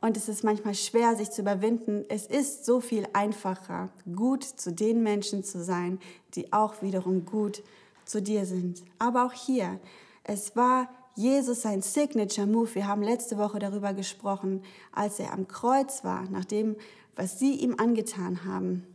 Und 0.00 0.16
es 0.16 0.28
ist 0.28 0.44
manchmal 0.44 0.74
schwer, 0.74 1.16
sich 1.16 1.30
zu 1.30 1.42
überwinden. 1.42 2.04
Es 2.08 2.26
ist 2.26 2.64
so 2.64 2.80
viel 2.80 3.06
einfacher, 3.12 3.90
gut 4.14 4.44
zu 4.44 4.72
den 4.72 5.02
Menschen 5.02 5.42
zu 5.42 5.62
sein, 5.62 5.98
die 6.34 6.52
auch 6.52 6.82
wiederum 6.82 7.24
gut 7.24 7.62
zu 8.04 8.22
dir 8.22 8.46
sind. 8.46 8.84
Aber 8.98 9.26
auch 9.26 9.32
hier, 9.32 9.80
es 10.24 10.54
war 10.54 10.88
Jesus 11.14 11.62
sein 11.62 11.80
Signature 11.80 12.46
Move. 12.46 12.74
Wir 12.74 12.86
haben 12.86 13.02
letzte 13.02 13.38
Woche 13.38 13.58
darüber 13.58 13.94
gesprochen, 13.94 14.62
als 14.92 15.18
er 15.18 15.32
am 15.32 15.48
Kreuz 15.48 16.04
war, 16.04 16.24
nachdem 16.30 16.76
was 17.16 17.38
sie 17.38 17.54
ihm 17.54 17.74
angetan 17.78 18.44
haben, 18.44 18.86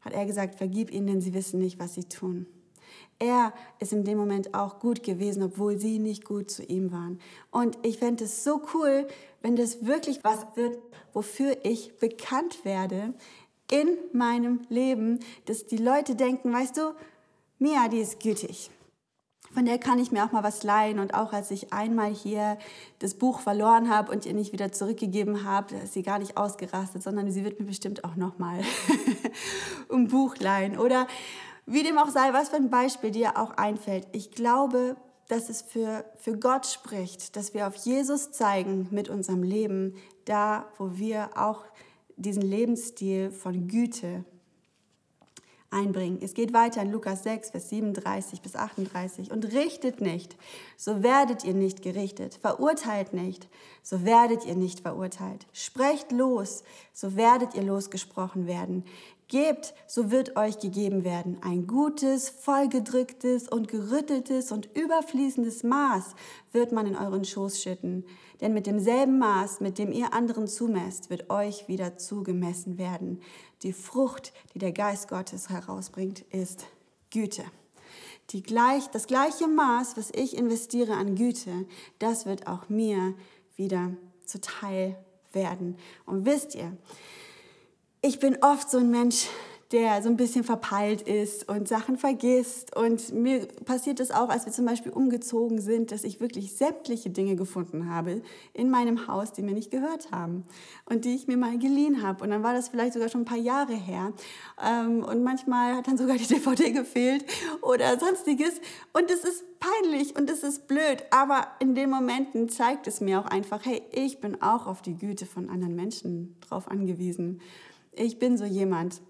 hat 0.00 0.12
er 0.12 0.24
gesagt, 0.24 0.54
vergib 0.54 0.92
ihnen, 0.92 1.08
denn 1.08 1.20
sie 1.20 1.34
wissen 1.34 1.58
nicht, 1.58 1.80
was 1.80 1.94
sie 1.94 2.04
tun. 2.04 2.46
Er 3.18 3.52
ist 3.78 3.92
in 3.92 4.04
dem 4.04 4.18
Moment 4.18 4.54
auch 4.54 4.78
gut 4.78 5.02
gewesen, 5.02 5.42
obwohl 5.42 5.78
sie 5.78 5.98
nicht 5.98 6.24
gut 6.24 6.50
zu 6.50 6.62
ihm 6.62 6.92
waren. 6.92 7.20
Und 7.50 7.78
ich 7.82 7.98
fände 7.98 8.24
es 8.24 8.44
so 8.44 8.62
cool, 8.74 9.06
wenn 9.42 9.56
das 9.56 9.86
wirklich 9.86 10.22
was 10.22 10.46
wird, 10.54 10.78
wofür 11.12 11.56
ich 11.64 11.96
bekannt 11.98 12.64
werde 12.64 13.14
in 13.70 13.88
meinem 14.12 14.60
Leben, 14.68 15.20
dass 15.46 15.66
die 15.66 15.78
Leute 15.78 16.14
denken, 16.14 16.52
weißt 16.52 16.76
du, 16.76 16.94
Mia, 17.58 17.88
die 17.88 18.00
ist 18.00 18.20
gütig 18.20 18.70
von 19.56 19.64
der 19.64 19.78
kann 19.78 19.98
ich 19.98 20.12
mir 20.12 20.22
auch 20.22 20.32
mal 20.32 20.42
was 20.42 20.64
leihen. 20.64 20.98
Und 20.98 21.14
auch 21.14 21.32
als 21.32 21.50
ich 21.50 21.72
einmal 21.72 22.12
hier 22.12 22.58
das 22.98 23.14
Buch 23.14 23.40
verloren 23.40 23.88
habe 23.88 24.12
und 24.12 24.26
ihr 24.26 24.34
nicht 24.34 24.52
wieder 24.52 24.70
zurückgegeben 24.70 25.44
habe, 25.44 25.76
ist 25.76 25.94
sie 25.94 26.02
gar 26.02 26.18
nicht 26.18 26.36
ausgerastet, 26.36 27.02
sondern 27.02 27.30
sie 27.30 27.42
wird 27.42 27.58
mir 27.58 27.64
bestimmt 27.64 28.04
auch 28.04 28.16
noch 28.16 28.38
mal 28.38 28.60
ein 29.90 30.08
Buch 30.08 30.36
leihen. 30.36 30.76
Oder 30.76 31.06
wie 31.66 31.82
dem 31.82 31.98
auch 31.98 32.08
sei, 32.08 32.32
was 32.32 32.48
für 32.48 32.56
ein 32.56 32.70
Beispiel 32.70 33.10
dir 33.10 33.36
auch 33.38 33.50
einfällt. 33.52 34.06
Ich 34.12 34.30
glaube, 34.30 34.96
dass 35.28 35.48
es 35.48 35.62
für, 35.62 36.04
für 36.16 36.38
Gott 36.38 36.66
spricht, 36.66 37.36
dass 37.36 37.52
wir 37.52 37.66
auf 37.66 37.74
Jesus 37.74 38.30
zeigen 38.30 38.86
mit 38.90 39.08
unserem 39.08 39.42
Leben, 39.42 39.96
da 40.24 40.68
wo 40.78 40.96
wir 40.96 41.30
auch 41.36 41.64
diesen 42.16 42.42
Lebensstil 42.42 43.30
von 43.30 43.68
Güte 43.68 44.24
einbringen. 45.70 46.20
Es 46.22 46.34
geht 46.34 46.52
weiter 46.52 46.82
in 46.82 46.92
Lukas 46.92 47.24
6, 47.24 47.50
Vers 47.50 47.68
37 47.68 48.40
bis 48.40 48.56
38. 48.56 49.30
Und 49.30 49.52
richtet 49.52 50.00
nicht, 50.00 50.36
so 50.76 51.02
werdet 51.02 51.44
ihr 51.44 51.54
nicht 51.54 51.82
gerichtet. 51.82 52.38
Verurteilt 52.40 53.12
nicht, 53.12 53.48
so 53.82 54.04
werdet 54.04 54.46
ihr 54.46 54.54
nicht 54.54 54.80
verurteilt. 54.80 55.46
Sprecht 55.52 56.12
los, 56.12 56.62
so 56.92 57.16
werdet 57.16 57.54
ihr 57.54 57.62
losgesprochen 57.62 58.46
werden. 58.46 58.84
Gebt, 59.28 59.74
so 59.88 60.12
wird 60.12 60.36
euch 60.36 60.60
gegeben 60.60 61.02
werden. 61.02 61.38
Ein 61.42 61.66
gutes, 61.66 62.28
vollgedrücktes 62.28 63.48
und 63.48 63.66
gerütteltes 63.66 64.52
und 64.52 64.68
überfließendes 64.76 65.64
Maß 65.64 66.14
wird 66.52 66.70
man 66.70 66.86
in 66.86 66.94
euren 66.94 67.24
Schoß 67.24 67.60
schütten. 67.60 68.04
Denn 68.40 68.54
mit 68.54 68.68
demselben 68.68 69.18
Maß, 69.18 69.58
mit 69.60 69.78
dem 69.78 69.90
ihr 69.90 70.14
anderen 70.14 70.46
zumesst, 70.46 71.10
wird 71.10 71.28
euch 71.28 71.66
wieder 71.66 71.96
zugemessen 71.96 72.78
werden. 72.78 73.20
Die 73.64 73.72
Frucht, 73.72 74.32
die 74.54 74.60
der 74.60 74.72
Geist 74.72 75.08
Gottes 75.08 75.48
herausbringt, 75.48 76.20
ist 76.30 76.66
Güte. 77.10 77.44
Die 78.30 78.44
gleich, 78.44 78.86
das 78.90 79.08
gleiche 79.08 79.48
Maß, 79.48 79.96
was 79.96 80.10
ich 80.14 80.36
investiere 80.36 80.94
an 80.94 81.16
Güte, 81.16 81.66
das 81.98 82.26
wird 82.26 82.46
auch 82.46 82.68
mir 82.68 83.14
wieder 83.56 83.90
zuteil 84.24 84.96
werden. 85.32 85.76
Und 86.04 86.26
wisst 86.26 86.54
ihr, 86.54 86.76
ich 88.06 88.20
bin 88.20 88.38
oft 88.40 88.70
so 88.70 88.78
ein 88.78 88.90
Mensch, 88.90 89.26
der 89.72 90.00
so 90.00 90.08
ein 90.08 90.16
bisschen 90.16 90.44
verpeilt 90.44 91.02
ist 91.02 91.48
und 91.48 91.66
Sachen 91.66 91.98
vergisst. 91.98 92.76
Und 92.76 93.12
mir 93.12 93.48
passiert 93.64 93.98
es 93.98 94.12
auch, 94.12 94.28
als 94.28 94.46
wir 94.46 94.52
zum 94.52 94.64
Beispiel 94.64 94.92
umgezogen 94.92 95.60
sind, 95.60 95.90
dass 95.90 96.04
ich 96.04 96.20
wirklich 96.20 96.54
sämtliche 96.54 97.10
Dinge 97.10 97.34
gefunden 97.34 97.90
habe 97.90 98.22
in 98.52 98.70
meinem 98.70 99.08
Haus, 99.08 99.32
die 99.32 99.42
mir 99.42 99.54
nicht 99.54 99.72
gehört 99.72 100.12
haben 100.12 100.44
und 100.84 101.04
die 101.04 101.16
ich 101.16 101.26
mir 101.26 101.36
mal 101.36 101.58
geliehen 101.58 102.04
habe. 102.04 102.22
Und 102.22 102.30
dann 102.30 102.44
war 102.44 102.54
das 102.54 102.68
vielleicht 102.68 102.92
sogar 102.92 103.08
schon 103.08 103.22
ein 103.22 103.26
paar 103.26 103.38
Jahre 103.38 103.74
her. 103.74 104.12
Ähm, 104.64 105.02
und 105.02 105.24
manchmal 105.24 105.74
hat 105.74 105.88
dann 105.88 105.98
sogar 105.98 106.16
die 106.16 106.26
DVD 106.32 106.70
gefehlt 106.70 107.24
oder 107.60 107.98
sonstiges. 107.98 108.60
Und 108.92 109.10
es 109.10 109.24
ist 109.24 109.44
peinlich 109.58 110.14
und 110.14 110.30
es 110.30 110.44
ist 110.44 110.68
blöd. 110.68 111.02
Aber 111.10 111.48
in 111.58 111.74
den 111.74 111.90
Momenten 111.90 112.48
zeigt 112.48 112.86
es 112.86 113.00
mir 113.00 113.18
auch 113.18 113.26
einfach, 113.26 113.64
hey, 113.64 113.82
ich 113.90 114.20
bin 114.20 114.40
auch 114.42 114.68
auf 114.68 114.80
die 114.80 114.96
Güte 114.96 115.26
von 115.26 115.50
anderen 115.50 115.74
Menschen 115.74 116.36
drauf 116.48 116.70
angewiesen. 116.70 117.40
Ich 117.98 118.18
bin 118.18 118.36
so 118.36 118.44
jemand, 118.44 119.00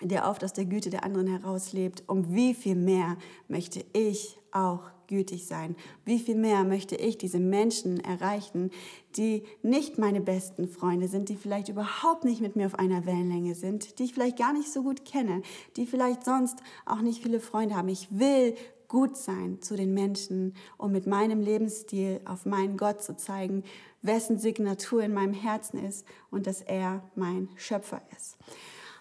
der 0.00 0.28
oft 0.28 0.42
aus 0.44 0.54
der 0.54 0.64
Güte 0.64 0.88
der 0.88 1.04
anderen 1.04 1.26
herauslebt. 1.26 2.04
Um 2.06 2.34
wie 2.34 2.54
viel 2.54 2.74
mehr 2.74 3.18
möchte 3.48 3.84
ich 3.92 4.38
auch 4.50 4.80
gütig 5.08 5.46
sein? 5.46 5.76
Wie 6.06 6.18
viel 6.18 6.36
mehr 6.36 6.64
möchte 6.64 6.96
ich 6.96 7.18
diese 7.18 7.38
Menschen 7.38 8.00
erreichen, 8.00 8.70
die 9.16 9.42
nicht 9.62 9.98
meine 9.98 10.22
besten 10.22 10.68
Freunde 10.68 11.08
sind, 11.08 11.28
die 11.28 11.36
vielleicht 11.36 11.68
überhaupt 11.68 12.24
nicht 12.24 12.40
mit 12.40 12.56
mir 12.56 12.64
auf 12.64 12.78
einer 12.78 13.04
Wellenlänge 13.04 13.54
sind, 13.54 13.98
die 13.98 14.04
ich 14.04 14.14
vielleicht 14.14 14.38
gar 14.38 14.54
nicht 14.54 14.72
so 14.72 14.82
gut 14.82 15.04
kenne, 15.04 15.42
die 15.76 15.86
vielleicht 15.86 16.24
sonst 16.24 16.60
auch 16.86 17.02
nicht 17.02 17.22
viele 17.22 17.40
Freunde 17.40 17.76
haben. 17.76 17.88
Ich 17.88 18.08
will 18.18 18.54
gut 18.94 19.16
sein 19.16 19.60
zu 19.60 19.74
den 19.74 19.92
Menschen, 19.92 20.54
um 20.78 20.92
mit 20.92 21.04
meinem 21.04 21.40
Lebensstil 21.40 22.20
auf 22.26 22.46
meinen 22.46 22.76
Gott 22.76 23.02
zu 23.02 23.16
zeigen, 23.16 23.64
wessen 24.02 24.38
Signatur 24.38 25.02
in 25.02 25.12
meinem 25.12 25.34
Herzen 25.34 25.84
ist 25.84 26.06
und 26.30 26.46
dass 26.46 26.62
er 26.62 27.02
mein 27.16 27.48
Schöpfer 27.56 28.00
ist. 28.16 28.36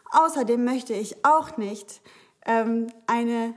Außerdem 0.09 0.65
möchte 0.65 0.95
ich 0.95 1.23
auch 1.23 1.57
nicht 1.57 2.01
ähm, 2.47 2.87
eine 3.05 3.53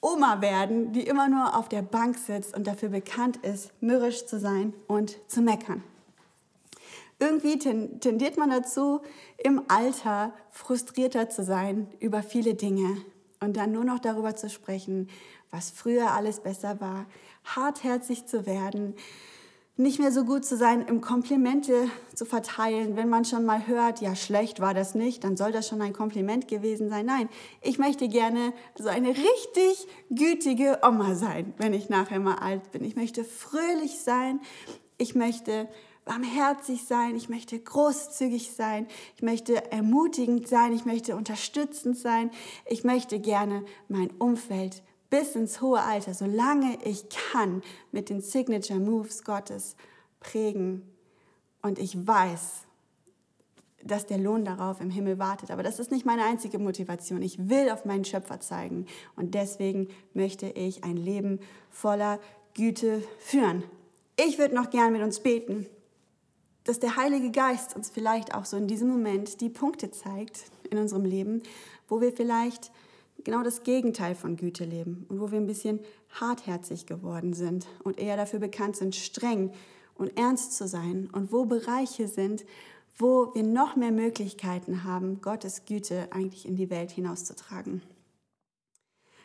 Oma 0.00 0.40
werden, 0.40 0.92
die 0.92 1.06
immer 1.06 1.28
nur 1.28 1.56
auf 1.56 1.68
der 1.68 1.82
Bank 1.82 2.18
sitzt 2.18 2.56
und 2.56 2.66
dafür 2.66 2.88
bekannt 2.88 3.36
ist, 3.36 3.70
mürrisch 3.80 4.26
zu 4.26 4.40
sein 4.40 4.74
und 4.88 5.18
zu 5.28 5.40
meckern. 5.40 5.84
Irgendwie 7.20 7.58
tendiert 7.58 8.36
man 8.38 8.50
dazu, 8.50 9.02
im 9.36 9.62
Alter 9.68 10.32
frustrierter 10.50 11.30
zu 11.30 11.44
sein 11.44 11.86
über 12.00 12.24
viele 12.24 12.54
Dinge 12.54 12.96
und 13.40 13.56
dann 13.56 13.72
nur 13.72 13.84
noch 13.84 13.98
darüber 13.98 14.36
zu 14.36 14.50
sprechen, 14.50 15.08
was 15.50 15.70
früher 15.70 16.12
alles 16.12 16.40
besser 16.40 16.80
war, 16.80 17.06
hartherzig 17.44 18.26
zu 18.26 18.46
werden, 18.46 18.94
nicht 19.78 20.00
mehr 20.00 20.10
so 20.10 20.24
gut 20.24 20.44
zu 20.44 20.56
sein, 20.56 20.84
im 20.88 21.00
Komplimente 21.00 21.88
zu 22.12 22.24
verteilen. 22.24 22.96
Wenn 22.96 23.08
man 23.08 23.24
schon 23.24 23.44
mal 23.44 23.68
hört, 23.68 24.00
ja, 24.00 24.16
schlecht 24.16 24.58
war 24.58 24.74
das 24.74 24.96
nicht, 24.96 25.22
dann 25.22 25.36
soll 25.36 25.52
das 25.52 25.68
schon 25.68 25.80
ein 25.80 25.92
Kompliment 25.92 26.48
gewesen 26.48 26.88
sein. 26.88 27.06
Nein, 27.06 27.28
ich 27.62 27.78
möchte 27.78 28.08
gerne 28.08 28.52
so 28.76 28.88
eine 28.88 29.10
richtig 29.10 29.86
gütige 30.10 30.80
Oma 30.82 31.14
sein, 31.14 31.54
wenn 31.58 31.74
ich 31.74 31.88
nachher 31.88 32.18
mal 32.18 32.38
alt 32.38 32.72
bin. 32.72 32.82
Ich 32.82 32.96
möchte 32.96 33.22
fröhlich 33.22 34.00
sein. 34.00 34.40
Ich 34.98 35.14
möchte 35.14 35.68
barmherzig 36.08 36.84
sein, 36.84 37.14
ich 37.16 37.28
möchte 37.28 37.58
großzügig 37.58 38.52
sein, 38.52 38.86
ich 39.14 39.22
möchte 39.22 39.70
ermutigend 39.70 40.48
sein, 40.48 40.72
ich 40.72 40.86
möchte 40.86 41.14
unterstützend 41.14 41.98
sein, 41.98 42.30
ich 42.66 42.82
möchte 42.82 43.20
gerne 43.20 43.62
mein 43.88 44.10
Umfeld 44.18 44.82
bis 45.10 45.36
ins 45.36 45.60
hohe 45.60 45.80
Alter, 45.80 46.14
solange 46.14 46.78
ich 46.82 47.04
kann, 47.10 47.62
mit 47.92 48.08
den 48.08 48.22
Signature 48.22 48.80
Moves 48.80 49.22
Gottes 49.22 49.76
prägen. 50.18 50.82
Und 51.60 51.78
ich 51.78 52.06
weiß, 52.06 52.62
dass 53.84 54.06
der 54.06 54.18
Lohn 54.18 54.44
darauf 54.44 54.80
im 54.80 54.90
Himmel 54.90 55.18
wartet. 55.18 55.50
Aber 55.50 55.62
das 55.62 55.78
ist 55.78 55.90
nicht 55.90 56.06
meine 56.06 56.24
einzige 56.24 56.58
Motivation. 56.58 57.22
Ich 57.22 57.48
will 57.48 57.70
auf 57.70 57.84
meinen 57.84 58.04
Schöpfer 58.04 58.40
zeigen. 58.40 58.86
Und 59.14 59.34
deswegen 59.34 59.88
möchte 60.14 60.46
ich 60.46 60.84
ein 60.84 60.96
Leben 60.96 61.40
voller 61.70 62.18
Güte 62.54 63.02
führen. 63.18 63.62
Ich 64.16 64.38
würde 64.38 64.54
noch 64.54 64.70
gern 64.70 64.92
mit 64.92 65.02
uns 65.02 65.20
beten, 65.20 65.66
dass 66.68 66.78
der 66.78 66.96
Heilige 66.96 67.30
Geist 67.30 67.74
uns 67.74 67.88
vielleicht 67.88 68.34
auch 68.34 68.44
so 68.44 68.58
in 68.58 68.66
diesem 68.66 68.88
Moment 68.88 69.40
die 69.40 69.48
Punkte 69.48 69.90
zeigt 69.90 70.50
in 70.70 70.76
unserem 70.76 71.06
Leben, 71.06 71.42
wo 71.88 72.02
wir 72.02 72.12
vielleicht 72.12 72.70
genau 73.24 73.42
das 73.42 73.62
Gegenteil 73.62 74.14
von 74.14 74.36
Güte 74.36 74.66
leben 74.66 75.06
und 75.08 75.18
wo 75.18 75.30
wir 75.30 75.38
ein 75.38 75.46
bisschen 75.46 75.80
hartherzig 76.20 76.84
geworden 76.84 77.32
sind 77.32 77.66
und 77.84 77.98
eher 77.98 78.18
dafür 78.18 78.38
bekannt 78.38 78.76
sind, 78.76 78.94
streng 78.94 79.50
und 79.94 80.14
ernst 80.18 80.58
zu 80.58 80.68
sein 80.68 81.08
und 81.10 81.32
wo 81.32 81.46
Bereiche 81.46 82.06
sind, 82.06 82.44
wo 82.98 83.34
wir 83.34 83.44
noch 83.44 83.74
mehr 83.74 83.90
Möglichkeiten 83.90 84.84
haben, 84.84 85.22
Gottes 85.22 85.64
Güte 85.64 86.08
eigentlich 86.10 86.46
in 86.46 86.56
die 86.56 86.68
Welt 86.68 86.90
hinauszutragen. 86.90 87.80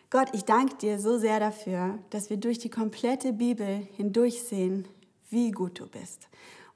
Gott, 0.09 0.29
ich 0.31 0.45
danke 0.45 0.75
dir 0.75 0.97
so 0.97 1.17
sehr 1.17 1.41
dafür, 1.41 1.99
dass 2.09 2.29
wir 2.29 2.37
durch 2.37 2.59
die 2.59 2.69
komplette 2.69 3.33
Bibel 3.33 3.85
hindurch 3.97 4.43
sehen, 4.43 4.87
wie 5.29 5.51
gut 5.51 5.81
du 5.81 5.87
bist 5.87 6.29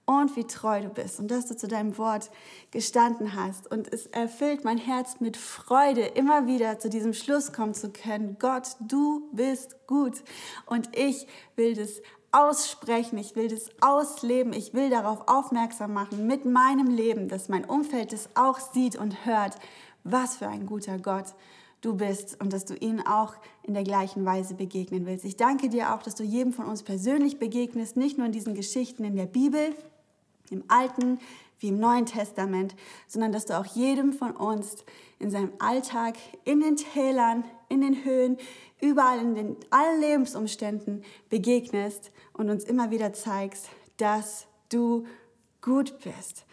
und 0.08 0.36
wie 0.38 0.46
treu 0.46 0.82
du 0.82 0.90
bist 0.90 1.20
und 1.20 1.30
dass 1.30 1.48
du 1.48 1.56
zu 1.56 1.68
deinem 1.68 1.98
Wort 1.98 2.32
gestanden 2.72 3.36
hast. 3.36 3.70
Und 3.70 3.94
es 3.94 4.08
erfüllt 4.08 4.64
mein 4.64 4.78
Herz 4.78 5.20
mit 5.20 5.36
Freude, 5.36 6.02
immer 6.02 6.48
wieder 6.48 6.80
zu 6.80 6.90
diesem 6.90 7.14
Schluss 7.14 7.52
kommen 7.52 7.74
zu 7.74 7.92
können. 7.92 8.38
Gott, 8.40 8.78
du 8.80 9.30
bist 9.34 9.76
gut 9.86 10.24
und 10.66 10.98
ich 10.98 11.28
will 11.58 11.76
das 11.76 12.02
aussprechen, 12.32 13.18
ich 13.18 13.36
will 13.36 13.50
das 13.50 13.70
ausleben, 13.82 14.54
ich 14.54 14.74
will 14.74 14.90
darauf 14.90 15.28
aufmerksam 15.28 15.94
machen 15.94 16.26
mit 16.26 16.46
meinem 16.46 16.88
Leben, 16.88 17.28
dass 17.28 17.50
mein 17.50 17.66
Umfeld 17.66 18.14
es 18.14 18.30
auch 18.34 18.60
sieht 18.60 18.96
und 18.96 19.26
hört, 19.26 19.56
was 20.06 20.38
für 20.38 20.48
ein 20.48 20.66
guter 20.66 21.00
Gott 21.00 21.34
du 21.82 21.96
bist 21.96 22.40
und 22.42 22.54
dass 22.54 22.64
du 22.64 22.76
ihnen 22.76 23.06
auch 23.06 23.36
in 23.64 23.74
der 23.74 23.84
gleichen 23.84 24.26
Weise 24.26 24.56
begegnen 24.56 25.06
willst. 25.06 25.26
Ich 25.26 25.36
danke 25.36 25.68
dir 25.68 25.94
auch, 25.94 26.02
dass 26.02 26.16
du 26.16 26.24
jedem 26.24 26.54
von 26.54 26.66
uns 26.66 26.84
persönlich 26.84 27.40
begegnest, 27.40 27.98
nicht 27.98 28.18
nur 28.18 28.26
in 28.26 28.32
diesen 28.32 28.56
Geschichten 28.56 29.04
in 29.04 29.16
der 29.16 29.26
Bibel, 29.26 29.76
im 30.52 30.64
Alten 30.68 31.20
wie 31.60 31.70
im 31.70 31.80
Neuen 31.80 32.06
Testament, 32.06 32.76
sondern 33.08 33.32
dass 33.32 33.46
du 33.46 33.58
auch 33.58 33.66
jedem 33.66 34.14
von 34.14 34.32
uns 34.32 34.86
in 35.20 35.32
seinem 35.32 35.54
Alltag, 35.60 36.16
in 36.44 36.62
den 36.62 36.76
Tälern, 36.76 37.46
in 37.70 37.82
den 37.82 38.04
Höhen, 38.04 38.38
überall 38.80 39.20
in 39.20 39.36
den, 39.36 39.58
allen 39.72 40.00
Lebensumständen 40.00 41.04
begegnest 41.30 42.12
und 42.34 42.50
uns 42.50 42.64
immer 42.64 42.92
wieder 42.92 43.14
zeigst, 43.14 43.70
dass 43.98 44.48
du 44.70 45.06
gut 45.62 45.98
bist. 46.04 46.46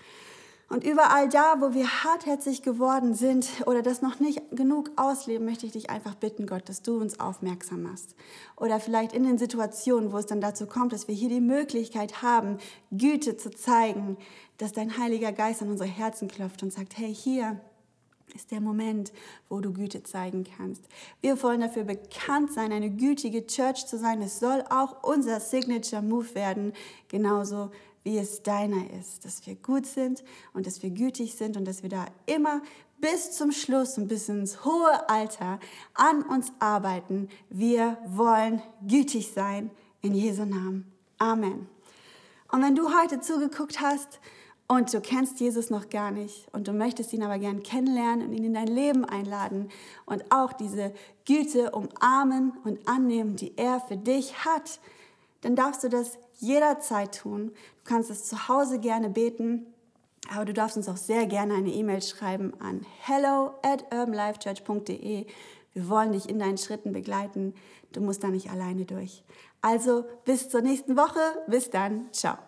Und 0.69 0.83
überall 0.83 1.29
da, 1.29 1.61
wo 1.61 1.75
wir 1.75 2.05
hartherzig 2.05 2.63
geworden 2.63 3.15
sind 3.15 3.49
oder 3.67 3.83
das 3.83 4.01
noch 4.01 4.19
nicht 4.19 4.41
genug 4.51 4.91
ausleben, 4.97 5.45
möchte 5.45 5.67
ich 5.67 5.73
dich 5.73 5.91
einfach 5.91 6.15
bitten, 6.15 6.47
Gott, 6.47 6.69
dass 6.69 6.83
du 6.83 6.99
uns 7.01 7.21
aufmerksam 7.21 7.83
machst. 7.83 8.15
Oder 8.57 8.81
vielleicht 8.81 9.13
in 9.13 9.25
den 9.25 9.39
Situationen, 9.39 10.13
wo 10.13 10.19
es 10.19 10.27
dann 10.27 10.41
dazu 10.41 10.67
kommt, 10.67 10.93
dass 10.93 11.07
wir 11.07 11.15
hier 11.15 11.29
die 11.29 11.41
Möglichkeit 11.41 12.23
haben, 12.23 12.59
Güte 12.91 13.37
zu 13.37 13.51
zeigen, 13.51 14.17
dass 14.57 14.73
dein 14.73 14.97
Heiliger 14.99 15.33
Geist 15.33 15.61
an 15.63 15.71
unsere 15.71 15.89
Herzen 15.89 16.29
klopft 16.29 16.63
und 16.63 16.73
sagt, 16.73 16.97
hey, 16.97 17.15
hier 17.15 17.61
ist 18.35 18.51
der 18.51 18.61
Moment, 18.61 19.13
wo 19.49 19.61
du 19.61 19.73
Güte 19.73 20.03
zeigen 20.03 20.45
kannst. 20.57 20.83
Wir 21.21 21.41
wollen 21.43 21.61
dafür 21.61 21.85
bekannt 21.85 22.53
sein, 22.53 22.73
eine 22.73 22.91
gütige 22.91 23.47
Church 23.47 23.87
zu 23.87 23.99
sein. 23.99 24.21
Es 24.23 24.41
soll 24.41 24.65
auch 24.71 25.03
unser 25.03 25.41
Signature 25.41 26.03
Move 26.03 26.35
werden, 26.35 26.73
genauso 27.09 27.71
wie 28.03 28.19
es 28.19 28.43
deiner 28.43 28.91
ist, 29.01 29.25
dass 29.25 29.47
wir 29.47 29.55
gut 29.55 29.87
sind 29.87 30.23
und 30.53 30.67
dass 30.67 30.83
wir 30.83 30.91
gütig 30.91 31.35
sind 31.35 31.57
und 31.57 31.65
dass 31.65 31.83
wir 31.83 31.91
da 31.91 32.07
immer 32.27 32.61
bis 33.01 33.33
zum 33.33 33.51
Schluss 33.51 33.99
und 33.99 34.09
bis 34.09 34.29
ins 34.29 34.65
hohe 34.65 35.09
Alter 35.09 35.59
an 35.95 36.23
uns 36.23 36.53
arbeiten. 36.59 37.29
Wir 37.49 37.99
wollen 38.07 38.63
gütig 38.87 39.33
sein 39.33 39.71
in 40.03 40.15
Jesu 40.15 40.45
Namen. 40.45 40.91
Amen. 41.19 41.67
Und 42.53 42.63
wenn 42.63 42.75
du 42.75 42.95
heute 42.95 43.21
zugeguckt 43.21 43.81
hast 43.81 44.21
und 44.67 44.93
du 44.95 45.01
kennst 45.01 45.41
Jesus 45.41 45.71
noch 45.71 45.91
gar 45.91 46.11
nicht 46.11 46.49
und 46.53 46.69
du 46.69 46.73
möchtest 46.73 47.13
ihn 47.13 47.23
aber 47.23 47.39
gern 47.39 47.63
kennenlernen 47.63 48.27
und 48.27 48.33
ihn 48.33 48.45
in 48.45 48.55
dein 48.55 48.67
Leben 48.67 49.05
einladen 49.05 49.69
und 50.07 50.25
auch 50.31 50.53
diese 50.53 50.93
Güte 51.27 51.71
umarmen 51.73 52.53
und 52.65 52.89
annehmen, 52.89 53.37
die 53.37 53.57
er 53.57 53.81
für 53.81 53.97
dich 53.97 54.45
hat, 54.45 54.81
dann 55.43 55.55
darfst 55.55 55.85
du 55.85 55.89
das 55.89 56.19
jederzeit 56.39 57.19
tun. 57.19 57.49
Du 57.49 57.91
kannst 57.91 58.11
es 58.11 58.25
zu 58.25 58.49
Hause 58.49 58.79
gerne 58.79 59.11
beten, 59.11 59.67
aber 60.35 60.47
du 60.47 60.55
darfst 60.55 60.77
uns 60.77 60.89
auch 60.89 60.97
sehr 60.97 61.27
gerne 61.27 61.55
eine 61.55 61.71
E-Mail 61.71 62.01
schreiben 62.01 62.55
an 62.61 62.87
hello 63.01 63.53
at 63.63 63.85
urbanlifechurch.de. 63.93 65.27
Wir 65.75 65.89
wollen 65.89 66.13
dich 66.13 66.29
in 66.29 66.39
deinen 66.39 66.57
Schritten 66.57 66.93
begleiten. 66.93 67.55
Du 67.93 68.01
musst 68.01 68.25
da 68.25 68.29
nicht 68.29 68.51
alleine 68.51 68.87
durch. 68.87 69.25
Also 69.61 70.05
bis 70.25 70.49
zur 70.49 70.63
nächsten 70.63 70.97
Woche. 70.97 71.21
Bis 71.47 71.69
dann. 71.69 72.09
Ciao. 72.13 72.39